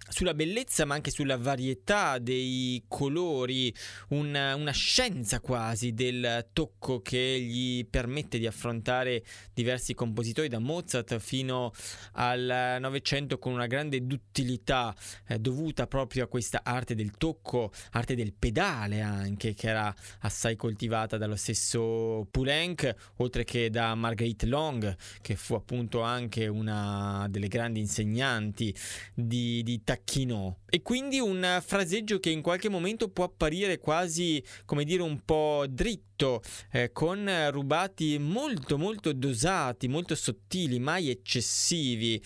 sulla 0.08 0.32
bellezza 0.32 0.86
ma 0.86 0.94
anche 0.94 1.10
sulla 1.10 1.17
varietà 1.36 2.18
dei 2.18 2.84
colori, 2.88 3.74
una, 4.08 4.54
una 4.54 4.72
scienza 4.72 5.40
quasi 5.40 5.94
del 5.94 6.48
tocco 6.52 7.00
che 7.00 7.40
gli 7.40 7.86
permette 7.86 8.38
di 8.38 8.46
affrontare 8.46 9.24
diversi 9.52 9.94
compositori 9.94 10.48
da 10.48 10.58
Mozart 10.58 11.18
fino 11.18 11.72
al 12.12 12.76
Novecento 12.80 13.38
con 13.38 13.52
una 13.52 13.66
grande 13.66 14.06
duttilità 14.06 14.94
eh, 15.26 15.38
dovuta 15.38 15.86
proprio 15.86 16.24
a 16.24 16.26
questa 16.26 16.60
arte 16.62 16.94
del 16.94 17.12
tocco, 17.12 17.72
arte 17.92 18.14
del 18.14 18.32
pedale 18.32 19.00
anche 19.00 19.54
che 19.54 19.68
era 19.68 19.94
assai 20.20 20.56
coltivata 20.56 21.16
dallo 21.16 21.36
stesso 21.36 22.26
Poulenc 22.30 22.94
oltre 23.16 23.44
che 23.44 23.70
da 23.70 23.94
Marguerite 23.94 24.46
Long 24.46 24.96
che 25.20 25.36
fu 25.36 25.54
appunto 25.54 26.02
anche 26.02 26.46
una 26.46 27.26
delle 27.28 27.48
grandi 27.48 27.80
insegnanti 27.80 28.74
di, 29.14 29.62
di 29.62 29.82
Tacchino. 29.82 30.58
E 30.68 30.82
quindi 30.82 31.07
un 31.16 31.62
fraseggio 31.64 32.20
che 32.20 32.30
in 32.30 32.42
qualche 32.42 32.68
momento 32.68 33.08
può 33.08 33.24
apparire 33.24 33.78
quasi 33.78 34.42
come 34.64 34.84
dire 34.84 35.02
un 35.02 35.24
po' 35.24 35.64
dritto 35.68 36.07
tutto 36.18 36.42
eh, 36.72 36.90
con 36.90 37.30
rubati 37.50 38.18
molto 38.18 38.76
molto 38.76 39.12
dosati, 39.12 39.86
molto 39.86 40.16
sottili, 40.16 40.80
mai 40.80 41.08
eccessivi. 41.10 42.20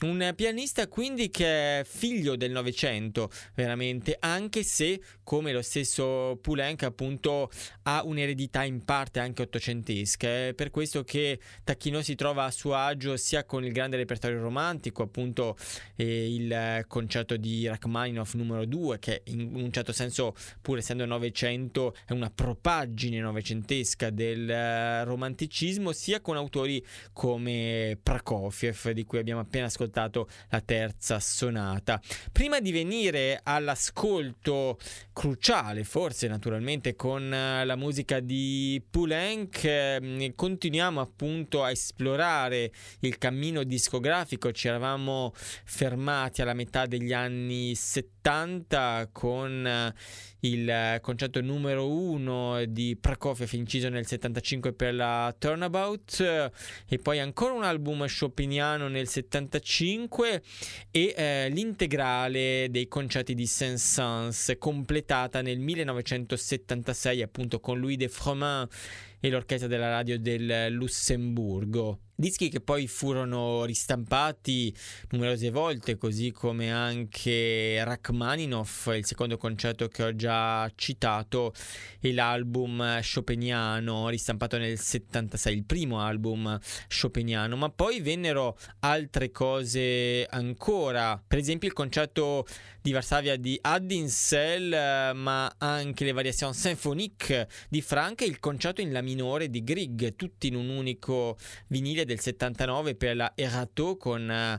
Un 0.00 0.32
pianista 0.36 0.86
quindi 0.86 1.30
che 1.30 1.80
è 1.80 1.84
figlio 1.84 2.36
del 2.36 2.50
Novecento, 2.50 3.30
veramente, 3.54 4.16
anche 4.20 4.62
se 4.62 5.00
come 5.24 5.52
lo 5.52 5.62
stesso 5.62 6.38
Poulenc 6.40 6.82
appunto 6.82 7.50
ha 7.84 8.02
un'eredità 8.04 8.64
in 8.64 8.84
parte 8.84 9.18
anche 9.18 9.42
ottocentesca. 9.42 10.28
È 10.28 10.52
per 10.54 10.70
questo 10.70 11.02
che 11.02 11.40
Tacchino 11.64 12.02
si 12.02 12.14
trova 12.14 12.44
a 12.44 12.50
suo 12.50 12.74
agio 12.74 13.16
sia 13.16 13.44
con 13.44 13.64
il 13.64 13.72
grande 13.72 13.96
repertorio 13.96 14.40
romantico, 14.40 15.02
appunto 15.02 15.56
eh, 15.96 16.34
il 16.34 16.84
concerto 16.86 17.36
di 17.36 17.66
Rachmaninoff 17.66 18.34
numero 18.34 18.66
2, 18.66 18.98
che 18.98 19.22
in 19.26 19.54
un 19.54 19.72
certo 19.72 19.92
senso, 19.92 20.34
pur 20.60 20.78
essendo 20.78 21.06
Novecento, 21.06 21.94
è 22.04 22.12
una 22.12 22.30
propaggine 22.30 23.18
novecentesca 23.18 23.37
novecentesca 23.38 24.10
del 24.10 24.50
eh, 24.50 25.04
romanticismo, 25.04 25.92
sia 25.92 26.20
con 26.20 26.36
autori 26.36 26.84
come 27.12 27.98
Prokofiev, 28.02 28.90
di 28.90 29.04
cui 29.04 29.18
abbiamo 29.18 29.40
appena 29.40 29.66
ascoltato 29.66 30.28
la 30.50 30.60
terza 30.60 31.20
sonata. 31.20 32.00
Prima 32.32 32.60
di 32.60 32.72
venire 32.72 33.40
all'ascolto 33.42 34.78
cruciale, 35.12 35.84
forse 35.84 36.26
naturalmente 36.28 36.96
con 36.96 37.32
eh, 37.32 37.64
la 37.64 37.76
musica 37.76 38.20
di 38.20 38.82
Poulenc, 38.88 39.98
mm, 40.00 40.26
continuiamo 40.34 41.00
appunto 41.00 41.62
a 41.62 41.70
esplorare 41.70 42.72
il 43.00 43.18
cammino 43.18 43.62
discografico, 43.62 44.52
ci 44.52 44.68
eravamo 44.68 45.32
fermati 45.34 46.42
alla 46.42 46.54
metà 46.54 46.86
degli 46.86 47.12
anni 47.12 47.74
70 47.74 48.17
con 49.10 49.66
eh, 49.66 49.94
il 50.40 50.98
concerto 51.00 51.40
numero 51.40 51.90
uno 51.90 52.62
di 52.66 52.94
Prokofiev 53.00 53.50
inciso 53.54 53.88
nel 53.88 54.06
75 54.06 54.74
per 54.74 54.94
la 54.94 55.34
Turnabout 55.36 56.50
e 56.86 56.98
poi 56.98 57.20
ancora 57.20 57.54
un 57.54 57.64
album 57.64 58.04
chopiniano 58.06 58.88
nel 58.88 59.08
75 59.08 60.42
e 60.90 61.14
eh, 61.16 61.48
l'integrale 61.48 62.68
dei 62.70 62.86
concerti 62.86 63.34
di 63.34 63.46
Saint-Saëns 63.46 64.56
completata 64.58 65.40
nel 65.40 65.58
1976 65.58 67.22
appunto 67.22 67.60
con 67.60 67.80
Louis 67.80 67.96
de 67.96 68.08
Froment 68.08 68.70
e 69.20 69.30
l'orchestra 69.30 69.68
della 69.68 69.88
radio 69.88 70.18
del 70.18 70.66
Lussemburgo. 70.70 72.00
Dischi 72.20 72.48
che 72.48 72.60
poi 72.60 72.88
furono 72.88 73.64
ristampati 73.64 74.74
numerose 75.10 75.50
volte, 75.50 75.96
così 75.96 76.32
come 76.32 76.72
anche 76.72 77.80
Rachmaninoff, 77.84 78.88
il 78.88 79.06
secondo 79.06 79.36
concerto 79.36 79.86
che 79.86 80.02
ho 80.02 80.16
già 80.16 80.68
citato, 80.74 81.54
e 82.00 82.12
l'album 82.12 83.00
Chopiniano, 83.00 84.08
ristampato 84.08 84.58
nel 84.58 84.80
76, 84.80 85.54
il 85.54 85.64
primo 85.64 86.00
album 86.00 86.58
Chopiniano, 86.88 87.54
ma 87.54 87.70
poi 87.70 88.00
vennero 88.00 88.58
altre 88.80 89.30
cose 89.30 90.26
ancora, 90.28 91.22
per 91.24 91.38
esempio 91.38 91.68
il 91.68 91.74
concerto 91.74 92.44
di 92.80 92.90
Varsavia 92.90 93.36
di 93.36 93.56
Addinsel, 93.60 95.14
ma 95.14 95.54
anche 95.58 96.04
le 96.04 96.12
variazioni 96.12 96.54
sinfonique 96.54 97.48
di 97.68 97.80
Frank 97.80 98.22
e 98.22 98.24
il 98.24 98.40
concerto 98.40 98.80
in 98.80 98.90
La 98.90 99.02
minore 99.02 99.50
di 99.50 99.62
Grieg, 99.62 100.16
tutti 100.16 100.48
in 100.48 100.56
un 100.56 100.68
unico 100.68 101.36
vinile 101.68 102.06
del 102.08 102.20
79 102.20 102.94
per 102.94 103.16
la 103.16 103.32
Erato 103.36 103.98
con 103.98 104.28
uh, 104.28 104.58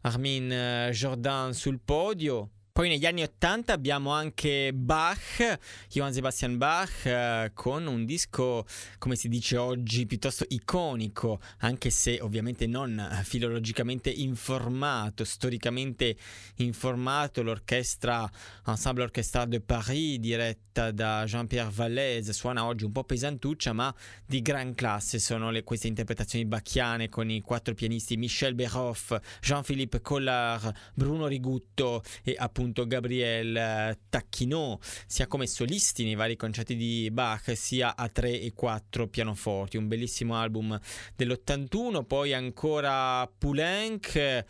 Armin 0.00 0.90
Jordan 0.90 1.52
sul 1.52 1.78
podio. 1.84 2.48
Poi 2.78 2.88
negli 2.88 3.06
anni 3.06 3.24
80 3.24 3.72
abbiamo 3.72 4.12
anche 4.12 4.70
Bach, 4.72 5.58
Johann 5.90 6.12
Sebastian 6.12 6.58
Bach, 6.58 7.06
eh, 7.06 7.50
con 7.52 7.88
un 7.88 8.04
disco, 8.04 8.64
come 8.98 9.16
si 9.16 9.28
dice 9.28 9.56
oggi, 9.56 10.06
piuttosto 10.06 10.44
iconico, 10.46 11.40
anche 11.58 11.90
se 11.90 12.20
ovviamente 12.20 12.68
non 12.68 13.04
filologicamente 13.24 14.10
informato, 14.10 15.24
storicamente 15.24 16.16
informato, 16.58 17.42
l'orchestra 17.42 18.30
Ensemble 18.66 19.02
Orchestra 19.02 19.44
de 19.44 19.60
Paris, 19.60 20.18
diretta 20.18 20.92
da 20.92 21.24
Jean-Pierre 21.26 21.72
Vallès, 21.72 22.30
suona 22.30 22.64
oggi 22.64 22.84
un 22.84 22.92
po' 22.92 23.02
pesantuccia, 23.02 23.72
ma 23.72 23.92
di 24.24 24.40
gran 24.40 24.76
classe 24.76 25.18
sono 25.18 25.50
le, 25.50 25.64
queste 25.64 25.88
interpretazioni 25.88 26.44
bacchiane 26.44 27.08
con 27.08 27.28
i 27.28 27.40
quattro 27.40 27.74
pianisti 27.74 28.16
Michel 28.16 28.54
Beroff, 28.54 29.18
Jean-Philippe 29.40 30.00
Collard, 30.00 30.72
Bruno 30.94 31.26
Rigutto 31.26 32.04
e 32.22 32.36
appunto 32.38 32.66
appunto 32.68 32.86
Gabriel 32.86 33.56
eh, 33.56 33.98
Tacchinot, 34.08 35.04
sia 35.06 35.26
come 35.26 35.46
solisti 35.46 36.04
nei 36.04 36.14
vari 36.14 36.36
concerti 36.36 36.76
di 36.76 37.08
Bach, 37.10 37.56
sia 37.56 37.96
a 37.96 38.08
tre 38.08 38.40
e 38.40 38.52
quattro 38.52 39.08
pianoforti. 39.08 39.76
Un 39.76 39.88
bellissimo 39.88 40.36
album 40.36 40.78
dell'81, 41.16 42.04
poi 42.04 42.34
ancora 42.34 43.26
Poulenc 43.26 44.44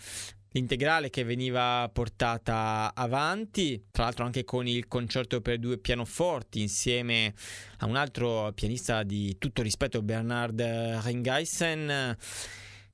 l'integrale 0.52 1.10
che 1.10 1.24
veniva 1.24 1.88
portata 1.92 2.92
avanti, 2.94 3.84
tra 3.90 4.04
l'altro 4.04 4.24
anche 4.24 4.44
con 4.44 4.66
il 4.66 4.88
concerto 4.88 5.40
per 5.40 5.58
due 5.58 5.78
pianoforti 5.78 6.60
insieme 6.60 7.34
a 7.78 7.86
un 7.86 7.96
altro 7.96 8.50
pianista 8.54 9.02
di 9.02 9.36
tutto 9.38 9.62
rispetto, 9.62 10.02
Bernard 10.02 10.60
Ringeisen, 11.04 12.16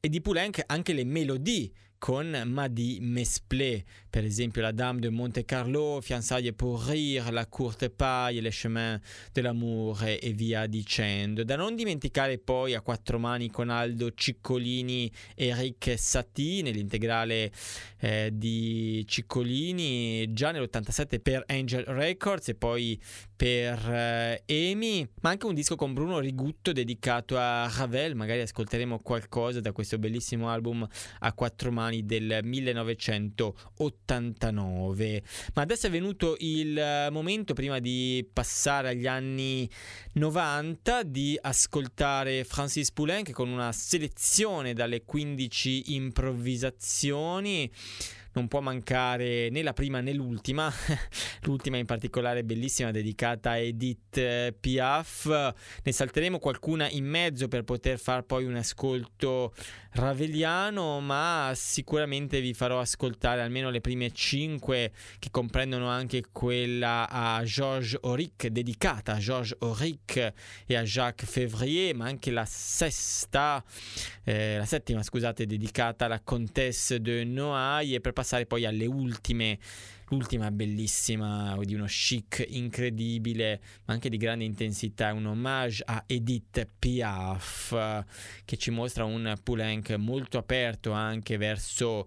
e 0.01 0.09
di 0.09 0.21
Poulenc 0.21 0.63
anche 0.67 0.93
le 0.93 1.05
melodie 1.05 1.71
con 2.05 2.43
Madi 2.45 2.99
Mesplé, 3.01 3.83
per 4.15 4.25
esempio 4.25 4.63
la 4.63 4.71
Dame 4.71 5.01
de 5.01 5.11
Monte 5.11 5.45
Carlo, 5.45 5.99
Fianzaglie 6.01 6.53
pour 6.53 6.85
rire, 6.85 7.33
La 7.33 7.47
courte 7.47 7.91
paille, 7.91 8.41
Le 8.41 8.51
chemin 8.51 8.97
de 8.97 9.01
dell'amore 9.33 10.21
e 10.21 10.33
via 10.33 10.67
dicendo. 10.67 11.43
Da 11.43 11.57
non 11.57 11.75
dimenticare 11.75 12.39
poi 12.39 12.75
a 12.75 12.81
quattro 12.81 13.19
mani 13.19 13.51
con 13.51 13.71
Aldo 13.71 14.13
Ciccolini 14.15 15.11
e 15.35 15.49
Eric 15.49 15.99
Satie 15.99 16.63
nell'integrale 16.63 17.51
eh, 17.99 18.31
di 18.33 19.05
Ciccolini 19.05 20.33
già 20.33 20.53
nell'87 20.53 21.21
per 21.21 21.43
Angel 21.49 21.83
Records 21.83 22.51
e 22.51 22.55
poi 22.55 22.97
per 23.35 23.91
eh, 23.91 25.09
ma 25.23 25.31
anche 25.31 25.47
un 25.47 25.55
disco 25.55 25.75
con 25.75 25.93
Bruno 25.93 26.21
Rigutto 26.21 26.71
dedicato 26.71 27.37
a 27.37 27.69
Ravel, 27.69 28.15
magari 28.15 28.43
ascolteremo 28.43 29.01
qualcosa 29.01 29.59
da 29.61 29.73
questo 29.73 29.99
bellissimo 29.99 30.49
album 30.49 30.87
a 31.19 31.33
quattro 31.33 31.73
mani 31.73 32.07
del 32.07 32.39
1980. 32.45 34.04
89. 34.05 35.23
Ma 35.55 35.63
adesso 35.63 35.87
è 35.87 35.91
venuto 35.91 36.37
il 36.39 36.79
eh, 36.79 37.09
momento, 37.11 37.55
prima 37.55 37.79
di 37.79 38.27
passare 38.31 38.91
agli 38.91 39.07
anni 39.07 39.69
90, 40.13 41.03
di 41.03 41.39
ascoltare 41.41 42.45
Francis 42.45 42.93
Poulenc 42.93 43.33
con 43.33 43.49
una 43.49 43.73
selezione 43.73 44.75
dalle 44.75 45.05
15 45.05 45.95
improvvisazioni 45.95 47.71
non 48.35 48.49
può 48.49 48.61
mancare 48.61 49.49
né 49.51 49.63
la 49.63 49.73
prima 49.73 50.01
né 50.01 50.13
l'ultima, 50.13 50.73
l'ultima 51.43 51.77
in 51.77 51.87
particolare 51.87 52.45
bellissima 52.45 52.91
dedicata 52.91 53.51
a 53.51 53.59
Edith 53.59 54.17
eh, 54.17 54.55
Piaf, 54.59 55.27
ne 55.83 55.93
salteremo 55.93 56.39
qualcuna 56.39 56.89
in 56.89 57.07
mezzo 57.07 57.49
per 57.49 57.63
poter 57.65 57.99
far 57.99 58.25
poi 58.25 58.45
un 58.45 58.57
ascolto 58.57 59.55
raveliano, 59.95 61.01
ma 61.01 61.53
sicuramente 61.55 62.41
vi 62.41 62.55
farò 62.55 62.81
ascoltare 62.81 63.43
almeno 63.43 63.71
le 63.71 63.81
prime 63.81 64.11
cinque 64.13 64.93
che 65.19 65.31
comprendono 65.31 65.89
anche 65.89 66.25
quella 66.33 67.09
a 67.09 67.43
Georges 67.45 67.99
Auric, 68.03 68.47
dedicata 68.49 69.15
a 69.15 69.19
Georges 69.19 69.57
Auric 69.61 70.33
e 70.67 70.77
a 70.77 70.83
Jacques 70.83 71.31
Février, 71.31 71.95
ma 71.95 72.07
anche 72.07 72.31
la 72.31 72.45
sesta, 72.45 73.63
eh, 74.25 74.59
la 74.59 74.67
settima 74.67 75.03
scusate, 75.03 75.47
dedicata 75.47 76.07
alla 76.07 76.21
Comtesse 76.21 77.01
de 77.01 77.25
Noailles 77.25 77.97
e 77.97 78.01
per 78.01 78.13
passare 78.13 78.47
poi 78.47 78.65
alle 78.65 78.87
ultime 78.87 79.59
l'ultima 80.15 80.51
bellissima 80.51 81.59
di 81.63 81.75
uno 81.75 81.87
chic 81.87 82.45
incredibile 82.49 83.61
ma 83.85 83.95
anche 83.95 84.09
di 84.09 84.17
grande 84.17 84.45
intensità 84.45 85.13
un 85.13 85.27
omaggio 85.27 85.83
a 85.87 86.05
Edith 86.07 86.69
Piaf 86.79 88.05
che 88.45 88.57
ci 88.57 88.71
mostra 88.71 89.05
un 89.05 89.35
Poulenc 89.43 89.91
molto 89.93 90.39
aperto 90.39 90.93
anche 90.93 91.37
verso 91.37 92.07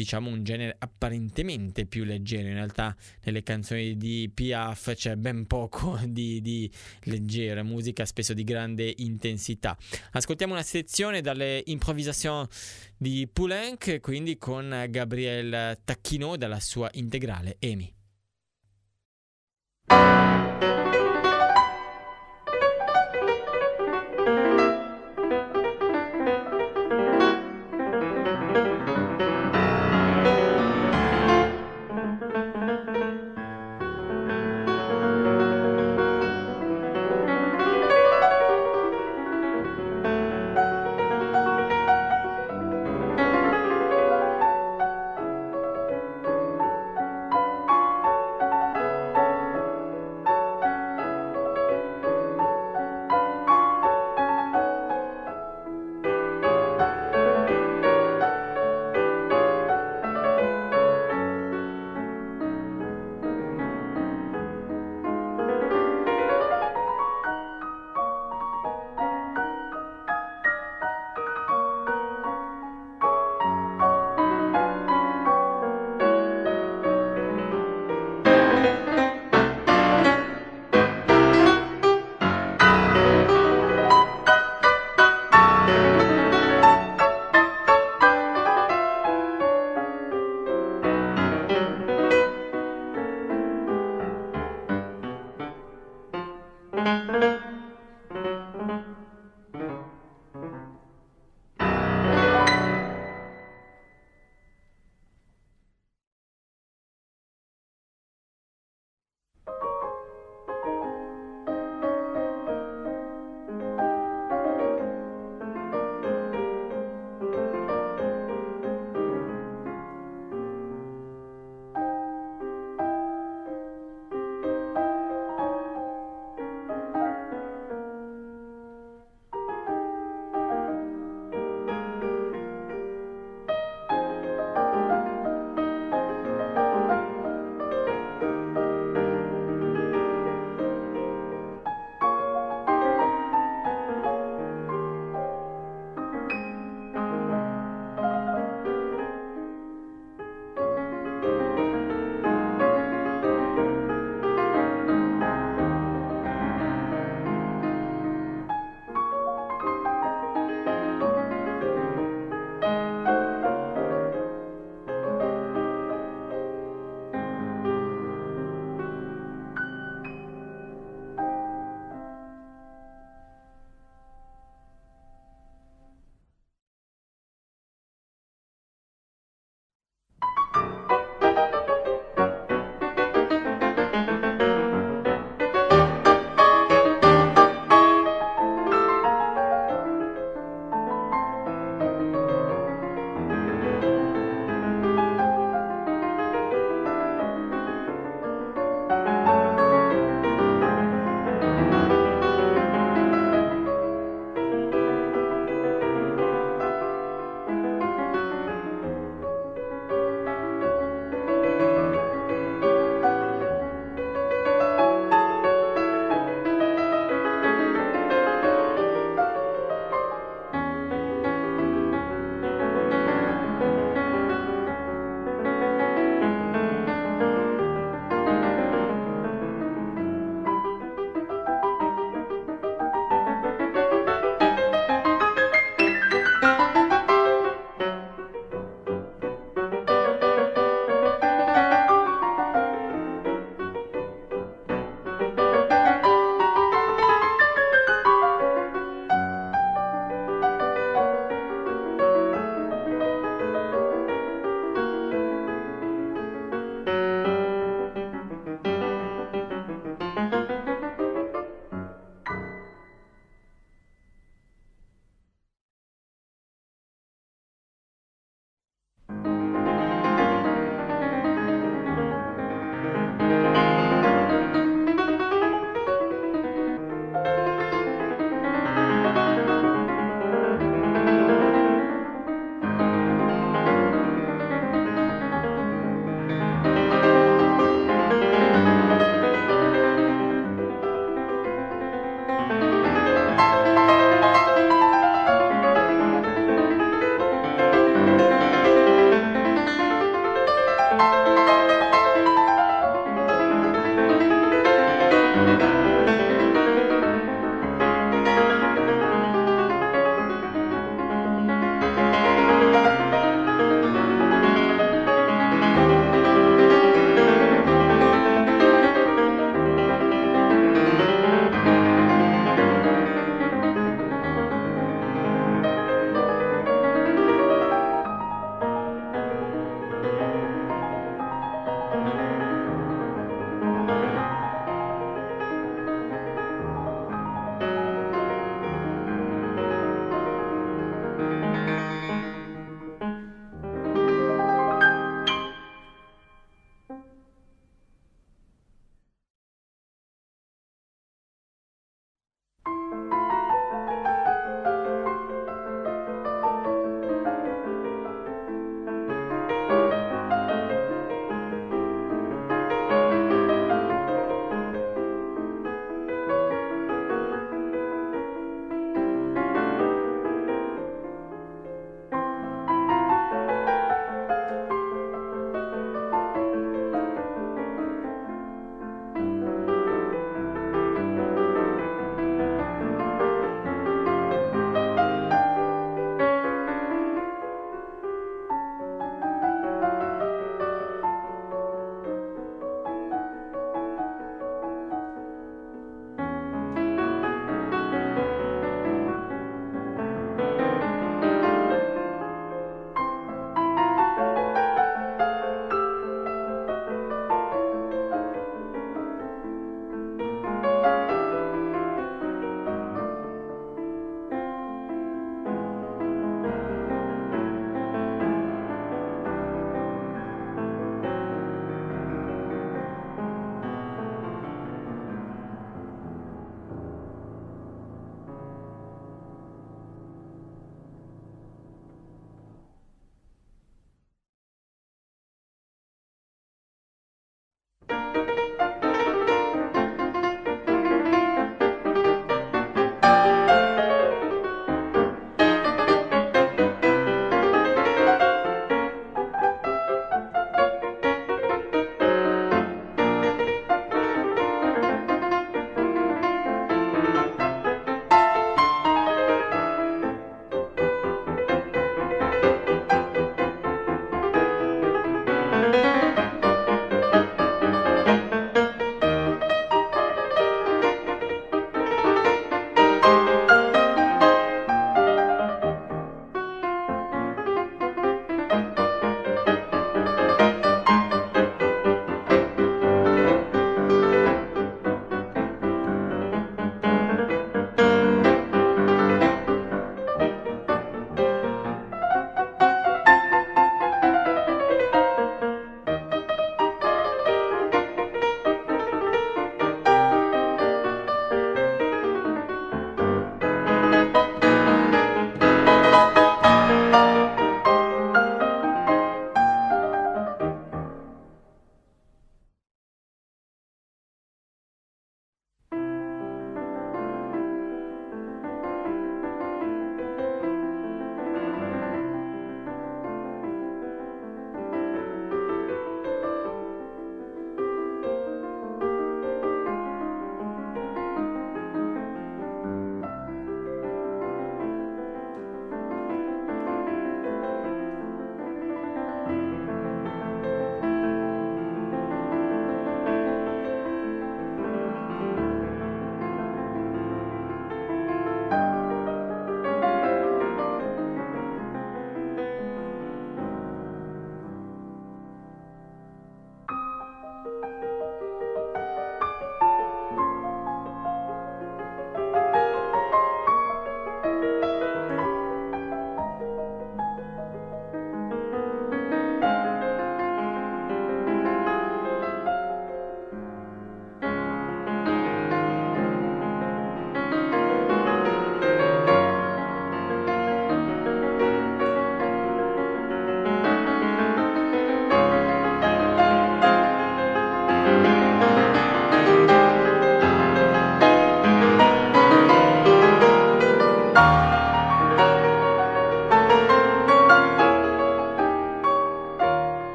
diciamo 0.00 0.30
un 0.30 0.42
genere 0.42 0.76
apparentemente 0.78 1.84
più 1.84 2.04
leggero. 2.04 2.48
In 2.48 2.54
realtà 2.54 2.96
nelle 3.24 3.42
canzoni 3.42 3.98
di 3.98 4.30
Piaf 4.32 4.94
c'è 4.94 5.16
ben 5.16 5.46
poco 5.46 5.98
di, 6.08 6.40
di 6.40 6.70
leggera, 7.04 7.62
musica 7.62 8.06
spesso 8.06 8.32
di 8.32 8.42
grande 8.42 8.92
intensità. 8.98 9.76
Ascoltiamo 10.12 10.54
una 10.54 10.62
sezione 10.62 11.20
dalle 11.20 11.62
improvvisazioni 11.66 12.46
di 12.96 13.28
Poulenc, 13.30 14.00
quindi 14.00 14.38
con 14.38 14.86
Gabriel 14.88 15.78
Tacchino 15.84 16.36
dalla 16.36 16.60
sua 16.60 16.88
integrale 16.92 17.58
Amy. 17.60 17.92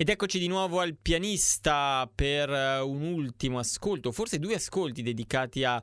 Ed 0.00 0.10
eccoci 0.10 0.38
di 0.38 0.46
nuovo 0.46 0.78
al 0.78 0.94
pianista 0.94 2.08
per 2.14 2.48
eh, 2.48 2.78
un 2.78 3.02
ultimo 3.02 3.58
ascolto, 3.58 4.12
forse 4.12 4.38
due 4.38 4.54
ascolti 4.54 5.02
dedicati 5.02 5.64
a 5.64 5.82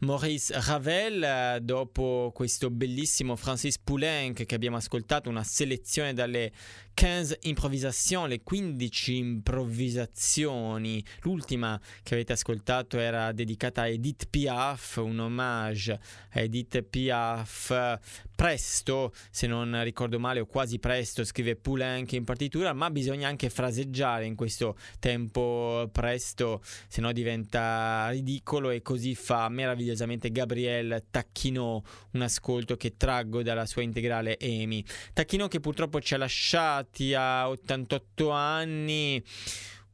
Maurice 0.00 0.54
Ravel 0.60 1.22
eh, 1.24 1.58
dopo 1.60 2.30
questo 2.32 2.70
bellissimo 2.70 3.34
Francis 3.34 3.78
Poulenc 3.80 4.46
che 4.46 4.54
abbiamo 4.54 4.76
ascoltato, 4.76 5.28
una 5.28 5.42
selezione 5.42 6.14
dalle 6.14 6.52
15 6.98 7.38
improvvisazioni, 7.42 8.28
le 8.28 8.42
15 8.42 9.16
improvvisazioni. 9.16 11.04
L'ultima 11.20 11.80
che 12.02 12.14
avete 12.14 12.32
ascoltato 12.32 12.98
era 12.98 13.30
dedicata 13.30 13.82
a 13.82 13.86
Edith 13.86 14.26
Piaf, 14.28 14.96
un 14.96 15.20
omaggio 15.20 15.92
a 15.92 16.40
Edith 16.40 16.82
Piaf. 16.82 17.98
Presto, 18.34 19.12
se 19.30 19.46
non 19.48 19.82
ricordo 19.82 20.18
male, 20.20 20.40
o 20.40 20.46
quasi 20.46 20.78
presto, 20.78 21.24
scrive 21.24 21.56
Poulenc 21.56 22.12
in 22.12 22.24
partitura, 22.24 22.72
ma 22.72 22.88
bisogna 22.90 23.26
anche 23.26 23.50
fraseggiare 23.50 24.26
in 24.26 24.36
questo 24.36 24.76
tempo 25.00 25.88
presto, 25.92 26.62
se 26.86 27.00
no 27.00 27.10
diventa 27.12 28.08
ridicolo 28.10 28.70
e 28.70 28.80
così 28.80 29.16
fa 29.16 29.48
meravigliosamente 29.88 30.30
Gabriel 30.30 31.04
Tacchino, 31.10 31.82
un 32.12 32.22
ascolto 32.22 32.76
che 32.76 32.96
traggo 32.96 33.42
dalla 33.42 33.66
sua 33.66 33.82
integrale 33.82 34.38
EMI. 34.38 34.84
Tacchino 35.12 35.48
che 35.48 35.60
purtroppo 35.60 36.00
ci 36.00 36.14
ha 36.14 36.18
lasciato 36.18 36.88
arrivati 36.98 37.14
a 37.14 37.48
88 37.48 38.30
anni. 38.30 39.22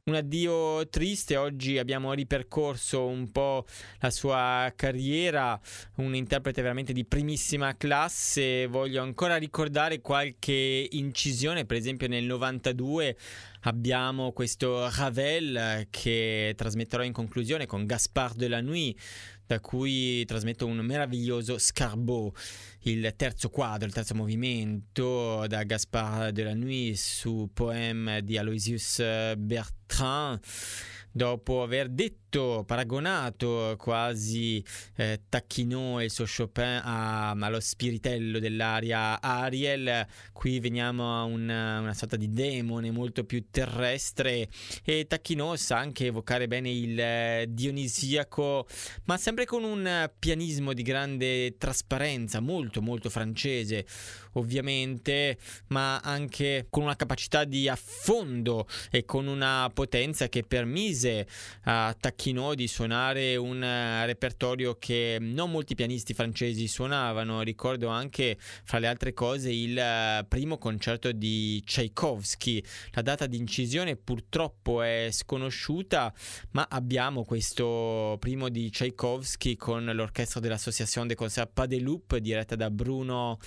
Un 0.07 0.17
addio 0.17 0.87
triste, 0.91 1.39
oggi 1.39 1.79
abbiamo 1.79 2.13
ripercorso 2.13 3.07
un 3.07 3.33
po' 3.33 3.65
la 4.01 4.11
sua 4.11 4.71
carriera, 4.77 5.59
un 5.97 6.15
interprete 6.15 6.61
veramente 6.61 6.93
di 6.93 7.07
primissima 7.07 7.75
classe, 7.75 8.67
voglio 8.67 9.01
ancora 9.01 9.37
ricordare 9.37 10.03
qualche 10.03 10.89
incisione, 10.91 11.65
per 11.65 11.79
esempio 11.79 12.07
nel 12.07 12.25
92 12.25 13.17
abbiamo 13.63 14.33
questo 14.33 14.91
Ravel 14.95 15.87
che 15.89 16.53
trasmetterò 16.55 17.03
in 17.03 17.13
conclusione 17.13 17.65
con 17.65 17.87
Gaspard 17.87 18.37
de 18.37 18.49
la 18.49 18.61
Nuit, 18.61 19.01
da 19.47 19.61
cui 19.61 20.25
trasmetto 20.25 20.67
un 20.67 20.79
meraviglioso 20.79 21.59
Scarbot 21.59 22.37
il 22.83 23.15
terzo 23.17 23.51
quadro, 23.51 23.87
il 23.87 23.93
terzo 23.93 24.15
movimento 24.15 25.47
da 25.47 25.63
Gaspard 25.65 26.35
de 26.35 26.43
la 26.43 26.55
Nuit 26.55 26.97
su 26.97 27.51
poema 27.53 28.21
di 28.21 28.37
Aloysius 28.37 28.99
Bertrand 29.37 30.41
dopo 31.17 31.63
aver 31.63 31.91
detto, 31.91 32.65
paragonato 32.67 33.77
quasi 33.79 34.63
eh, 34.97 35.21
Tacchino 35.29 36.01
e 36.01 36.07
il 36.07 36.11
suo 36.11 36.25
Chopin 36.27 36.81
a, 36.83 37.31
allo 37.31 37.61
spiritello 37.61 38.41
dell'aria 38.41 39.21
Ariel, 39.21 40.05
qui 40.33 40.59
veniamo 40.59 41.17
a 41.17 41.23
una, 41.23 41.79
una, 41.79 41.95
sorta 41.95 42.17
di 42.17 42.33
demone 42.33 42.91
molto 42.91 43.23
più 43.23 43.45
terrestre. 43.49 44.49
E 44.83 45.07
Tacchino 45.07 45.55
sa 45.55 45.79
anche 45.79 46.07
evocare 46.07 46.49
bene 46.49 46.71
il 46.71 46.99
eh, 46.99 47.47
dionisiaco, 47.49 48.67
ma 49.05 49.17
sempre 49.17 49.45
con 49.45 49.63
un 49.63 50.11
pianismo 50.19 50.73
di 50.73 50.83
grande 50.83 51.57
trasparenza, 51.57 52.41
molto 52.41 52.83
molto 52.83 53.09
francese 53.09 53.87
ovviamente, 54.35 55.39
ma 55.69 55.99
anche 55.99 56.67
con 56.69 56.83
una 56.83 56.97
capacità 56.97 57.45
di 57.45 57.69
affondo 57.69 58.67
e 58.91 59.05
con 59.05 59.29
una 59.29 59.71
potenza 59.73 60.29
che 60.29 60.43
permise 60.43 61.04
permise 61.05 61.27
a 61.65 61.95
Tacchino 61.99 62.55
di 62.55 62.67
suonare 62.67 63.37
un 63.37 63.63
eh, 63.63 64.07
repertorio 64.07 64.77
che 64.79 65.19
non 65.21 65.51
molti 65.51 65.75
pianisti 65.75 66.15
francesi 66.15 66.67
suonavano. 66.67 67.43
Ricordo 67.43 67.89
anche, 67.89 68.37
fra 68.39 68.79
le 68.79 68.87
altre 68.87 69.13
cose, 69.13 69.51
il 69.51 69.77
eh, 69.77 70.25
primo 70.27 70.57
concerto 70.57 71.13
di 71.13 71.63
Tchaikovsky. 71.65 72.63
La 72.93 73.03
data 73.03 73.27
di 73.27 73.37
incisione 73.37 73.97
purtroppo 73.97 74.83
è 74.83 75.09
sconosciuta, 75.11 76.13
ma 76.53 76.67
abbiamo 76.71 77.25
questo 77.25 78.17
primo 78.19 78.49
di 78.49 78.71
Tchaikovsky 78.71 79.57
con 79.57 79.85
l'orchestra 79.85 80.41
dell'Association 80.41 81.07
des 81.07 81.17
Concerts 81.17 81.53
Pas 81.53 81.67
de 81.67 81.81
Loup 81.81 82.17
diretta 82.17 82.57
da 82.57 82.71
Bruno 82.71 83.39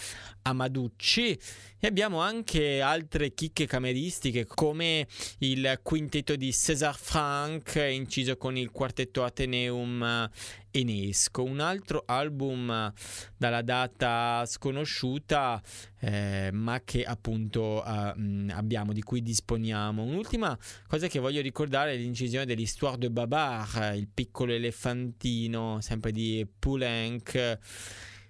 Amaducci 0.43 1.39
e 1.80 1.88
abbiamo 1.88 2.20
anche 2.20 2.82
altre 2.82 3.34
chicche 3.34 3.68
cameristiche 3.68 4.45
come 4.45 5.08
il 5.39 5.80
quintetto 5.84 6.36
di 6.36 6.51
César 6.51 6.97
Franck 6.97 7.47
punk 7.48 7.76
inciso 7.89 8.36
con 8.36 8.58
il 8.58 8.72
quartetto 8.72 9.24
Ateneum 9.24 10.30
Enesco, 10.70 11.43
un 11.43 11.62
altro 11.62 12.04
album 12.06 12.91
dalla 13.38 13.62
data 13.62 14.43
sconosciuta 14.45 15.62
eh, 16.00 16.50
ma 16.52 16.82
che 16.84 17.04
appunto 17.04 17.82
uh, 17.86 18.50
abbiamo, 18.50 18.91
di 18.91 19.02
cui 19.02 19.24
disponiamo. 19.24 20.04
Un'ultima 20.04 20.58
cosa 20.88 21.08
che 21.08 21.20
voglio 21.20 21.41
ricordare 21.41 21.93
è 21.93 21.95
l'incisione 21.95 22.45
dell'Histoire 22.45 22.98
de 22.98 23.10
Babar, 23.10 23.95
il 23.95 24.10
piccolo 24.14 24.52
elefantino, 24.52 25.80
sempre 25.80 26.12
di 26.12 26.45
Poulenc 26.60 27.60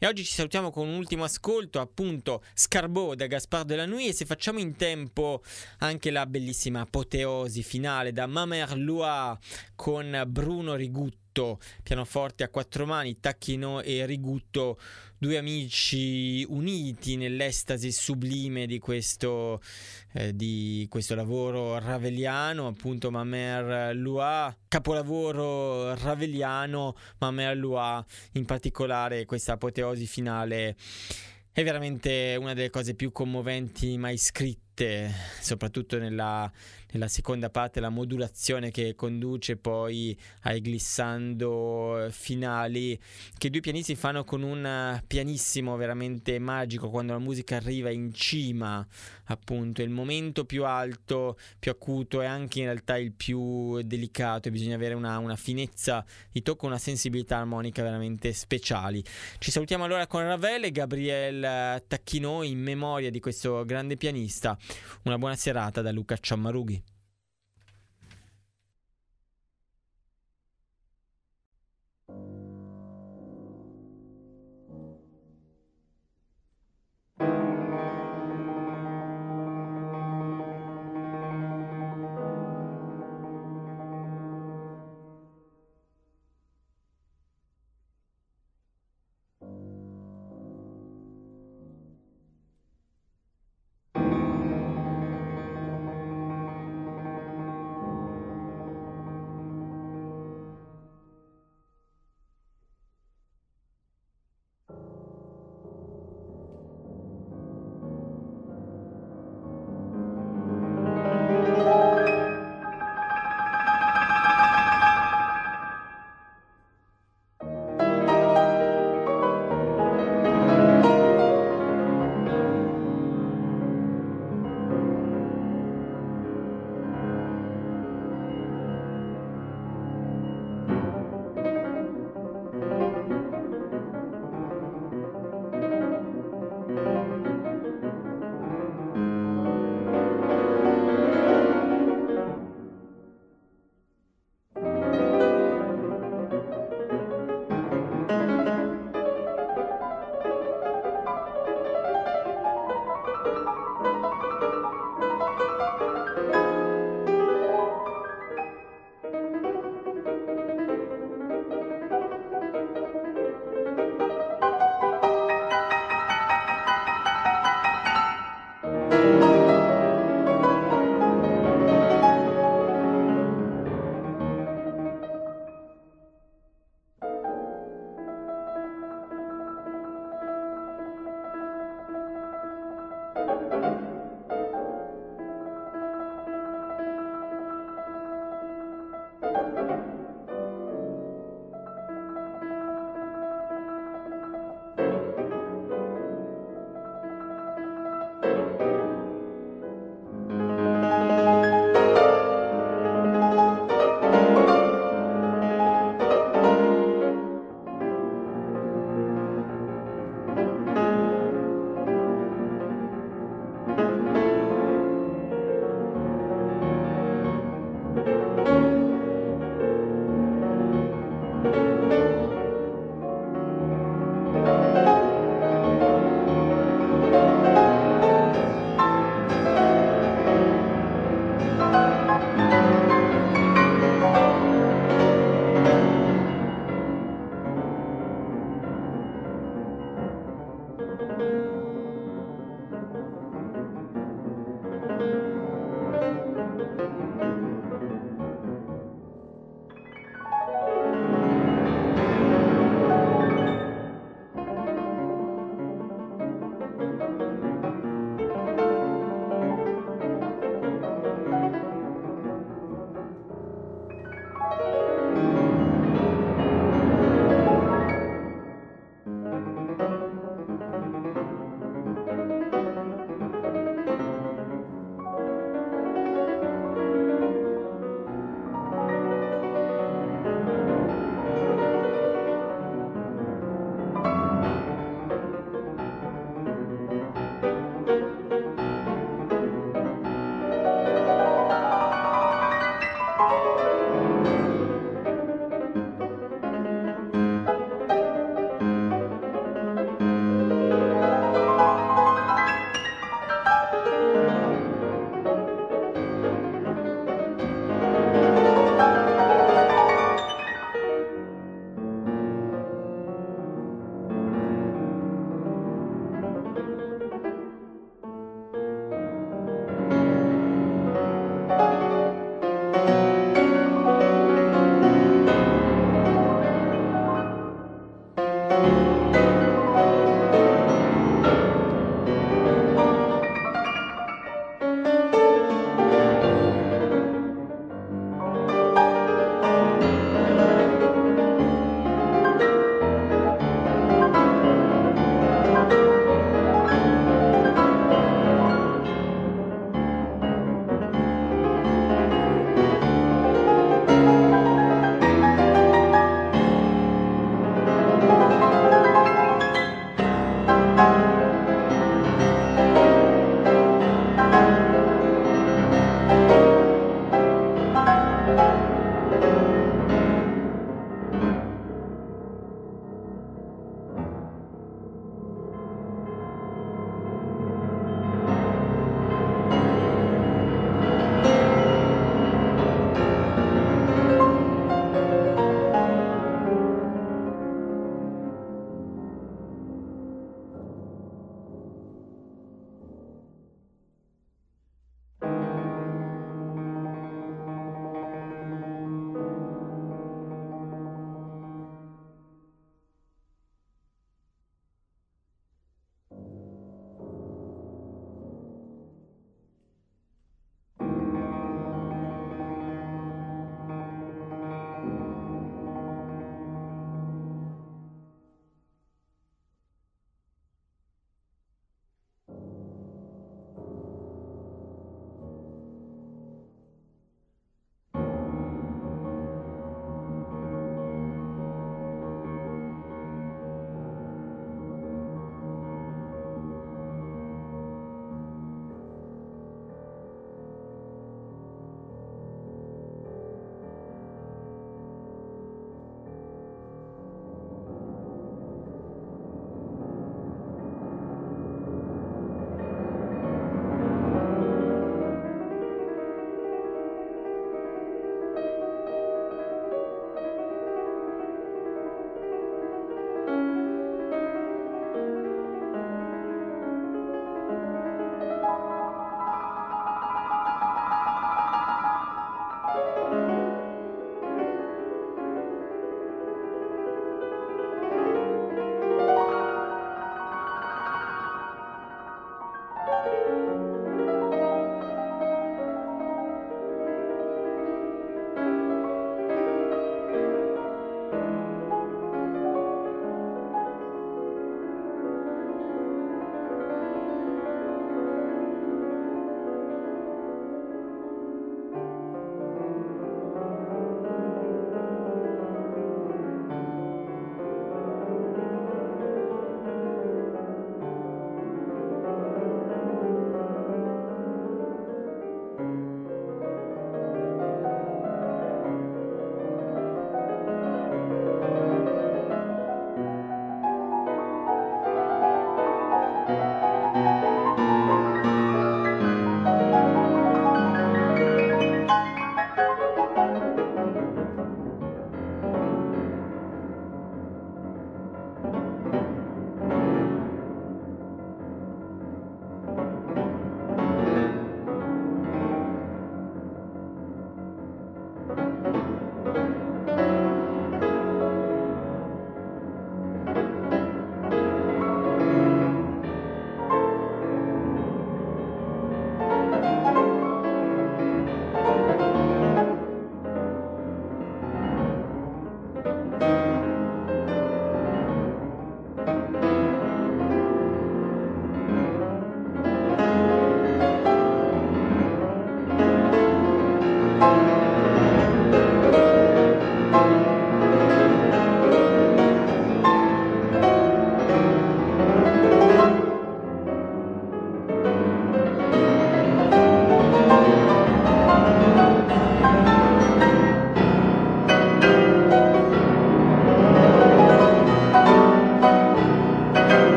e 0.00 0.06
oggi 0.06 0.24
ci 0.24 0.32
salutiamo 0.32 0.70
con 0.70 0.86
un 0.86 0.94
ultimo 0.94 1.24
ascolto, 1.24 1.80
appunto 1.80 2.44
Scarbot 2.54 3.16
da 3.16 3.26
Gaspard 3.26 3.66
de 3.66 3.74
la 3.74 3.84
Nuit 3.84 4.10
e 4.10 4.12
se 4.12 4.26
facciamo 4.26 4.60
in 4.60 4.76
tempo 4.76 5.42
anche 5.78 6.12
la 6.12 6.24
bellissima 6.24 6.82
apoteosi 6.82 7.64
finale 7.64 8.12
da 8.12 8.28
Mamer 8.28 8.76
Loire 8.76 9.38
con 9.74 10.22
Bruno 10.28 10.76
Rigutto, 10.76 11.58
pianoforte 11.82 12.44
a 12.44 12.48
quattro 12.48 12.86
mani, 12.86 13.18
Tacchino 13.18 13.80
e 13.80 14.06
Rigutto 14.06 14.78
due 15.18 15.36
amici 15.36 16.44
uniti 16.48 17.16
nell'estasi 17.16 17.90
sublime 17.90 18.66
di 18.66 18.78
questo, 18.78 19.60
eh, 20.12 20.34
di 20.34 20.86
questo 20.88 21.14
lavoro 21.14 21.78
raveliano, 21.78 22.68
appunto 22.68 23.10
Mamer 23.10 23.94
Lua, 23.94 24.56
capolavoro 24.68 25.94
raveliano, 25.94 26.94
Mamer 27.18 27.56
Lua, 27.56 28.04
in 28.32 28.44
particolare 28.44 29.24
questa 29.24 29.54
apoteosi 29.54 30.06
finale 30.06 30.76
è 31.58 31.64
veramente 31.64 32.36
una 32.38 32.54
delle 32.54 32.70
cose 32.70 32.94
più 32.94 33.10
commoventi 33.10 33.98
mai 33.98 34.16
scritte, 34.16 35.12
soprattutto 35.40 35.98
nella 35.98 36.48
nella 36.92 37.08
seconda 37.08 37.50
parte 37.50 37.80
la 37.80 37.88
modulazione 37.88 38.70
che 38.70 38.94
conduce 38.94 39.56
poi 39.56 40.18
ai 40.42 40.60
glissando 40.60 42.08
finali 42.10 42.98
che 43.36 43.50
due 43.50 43.60
pianisti 43.60 43.94
fanno 43.94 44.24
con 44.24 44.42
un 44.42 45.00
pianissimo 45.06 45.76
veramente 45.76 46.38
magico 46.38 46.88
quando 46.90 47.12
la 47.12 47.18
musica 47.18 47.56
arriva 47.56 47.90
in 47.90 48.12
cima 48.12 48.86
appunto. 49.24 49.82
Il 49.82 49.90
momento 49.90 50.44
più 50.44 50.64
alto 50.64 51.38
più 51.58 51.70
acuto 51.70 52.22
e 52.22 52.26
anche 52.26 52.60
in 52.60 52.66
realtà 52.66 52.96
il 52.96 53.12
più 53.12 53.80
delicato. 53.82 54.48
E 54.48 54.50
bisogna 54.50 54.74
avere 54.74 54.94
una, 54.94 55.18
una 55.18 55.36
finezza 55.36 56.04
di 56.30 56.42
tocco 56.42 56.66
una 56.66 56.78
sensibilità 56.78 57.38
armonica 57.38 57.82
veramente 57.82 58.32
speciali. 58.32 59.02
Ci 59.38 59.50
salutiamo 59.50 59.84
allora 59.84 60.06
con 60.06 60.22
Ravel 60.22 60.64
e 60.64 60.70
Gabriel 60.70 61.82
Tacchino 61.86 62.42
in 62.42 62.60
memoria 62.60 63.10
di 63.10 63.20
questo 63.20 63.64
grande 63.64 63.96
pianista. 63.96 64.56
Una 65.04 65.18
buona 65.18 65.36
serata 65.36 65.82
da 65.82 65.92
Luca 65.92 66.16
Ciammarughi 66.16 66.87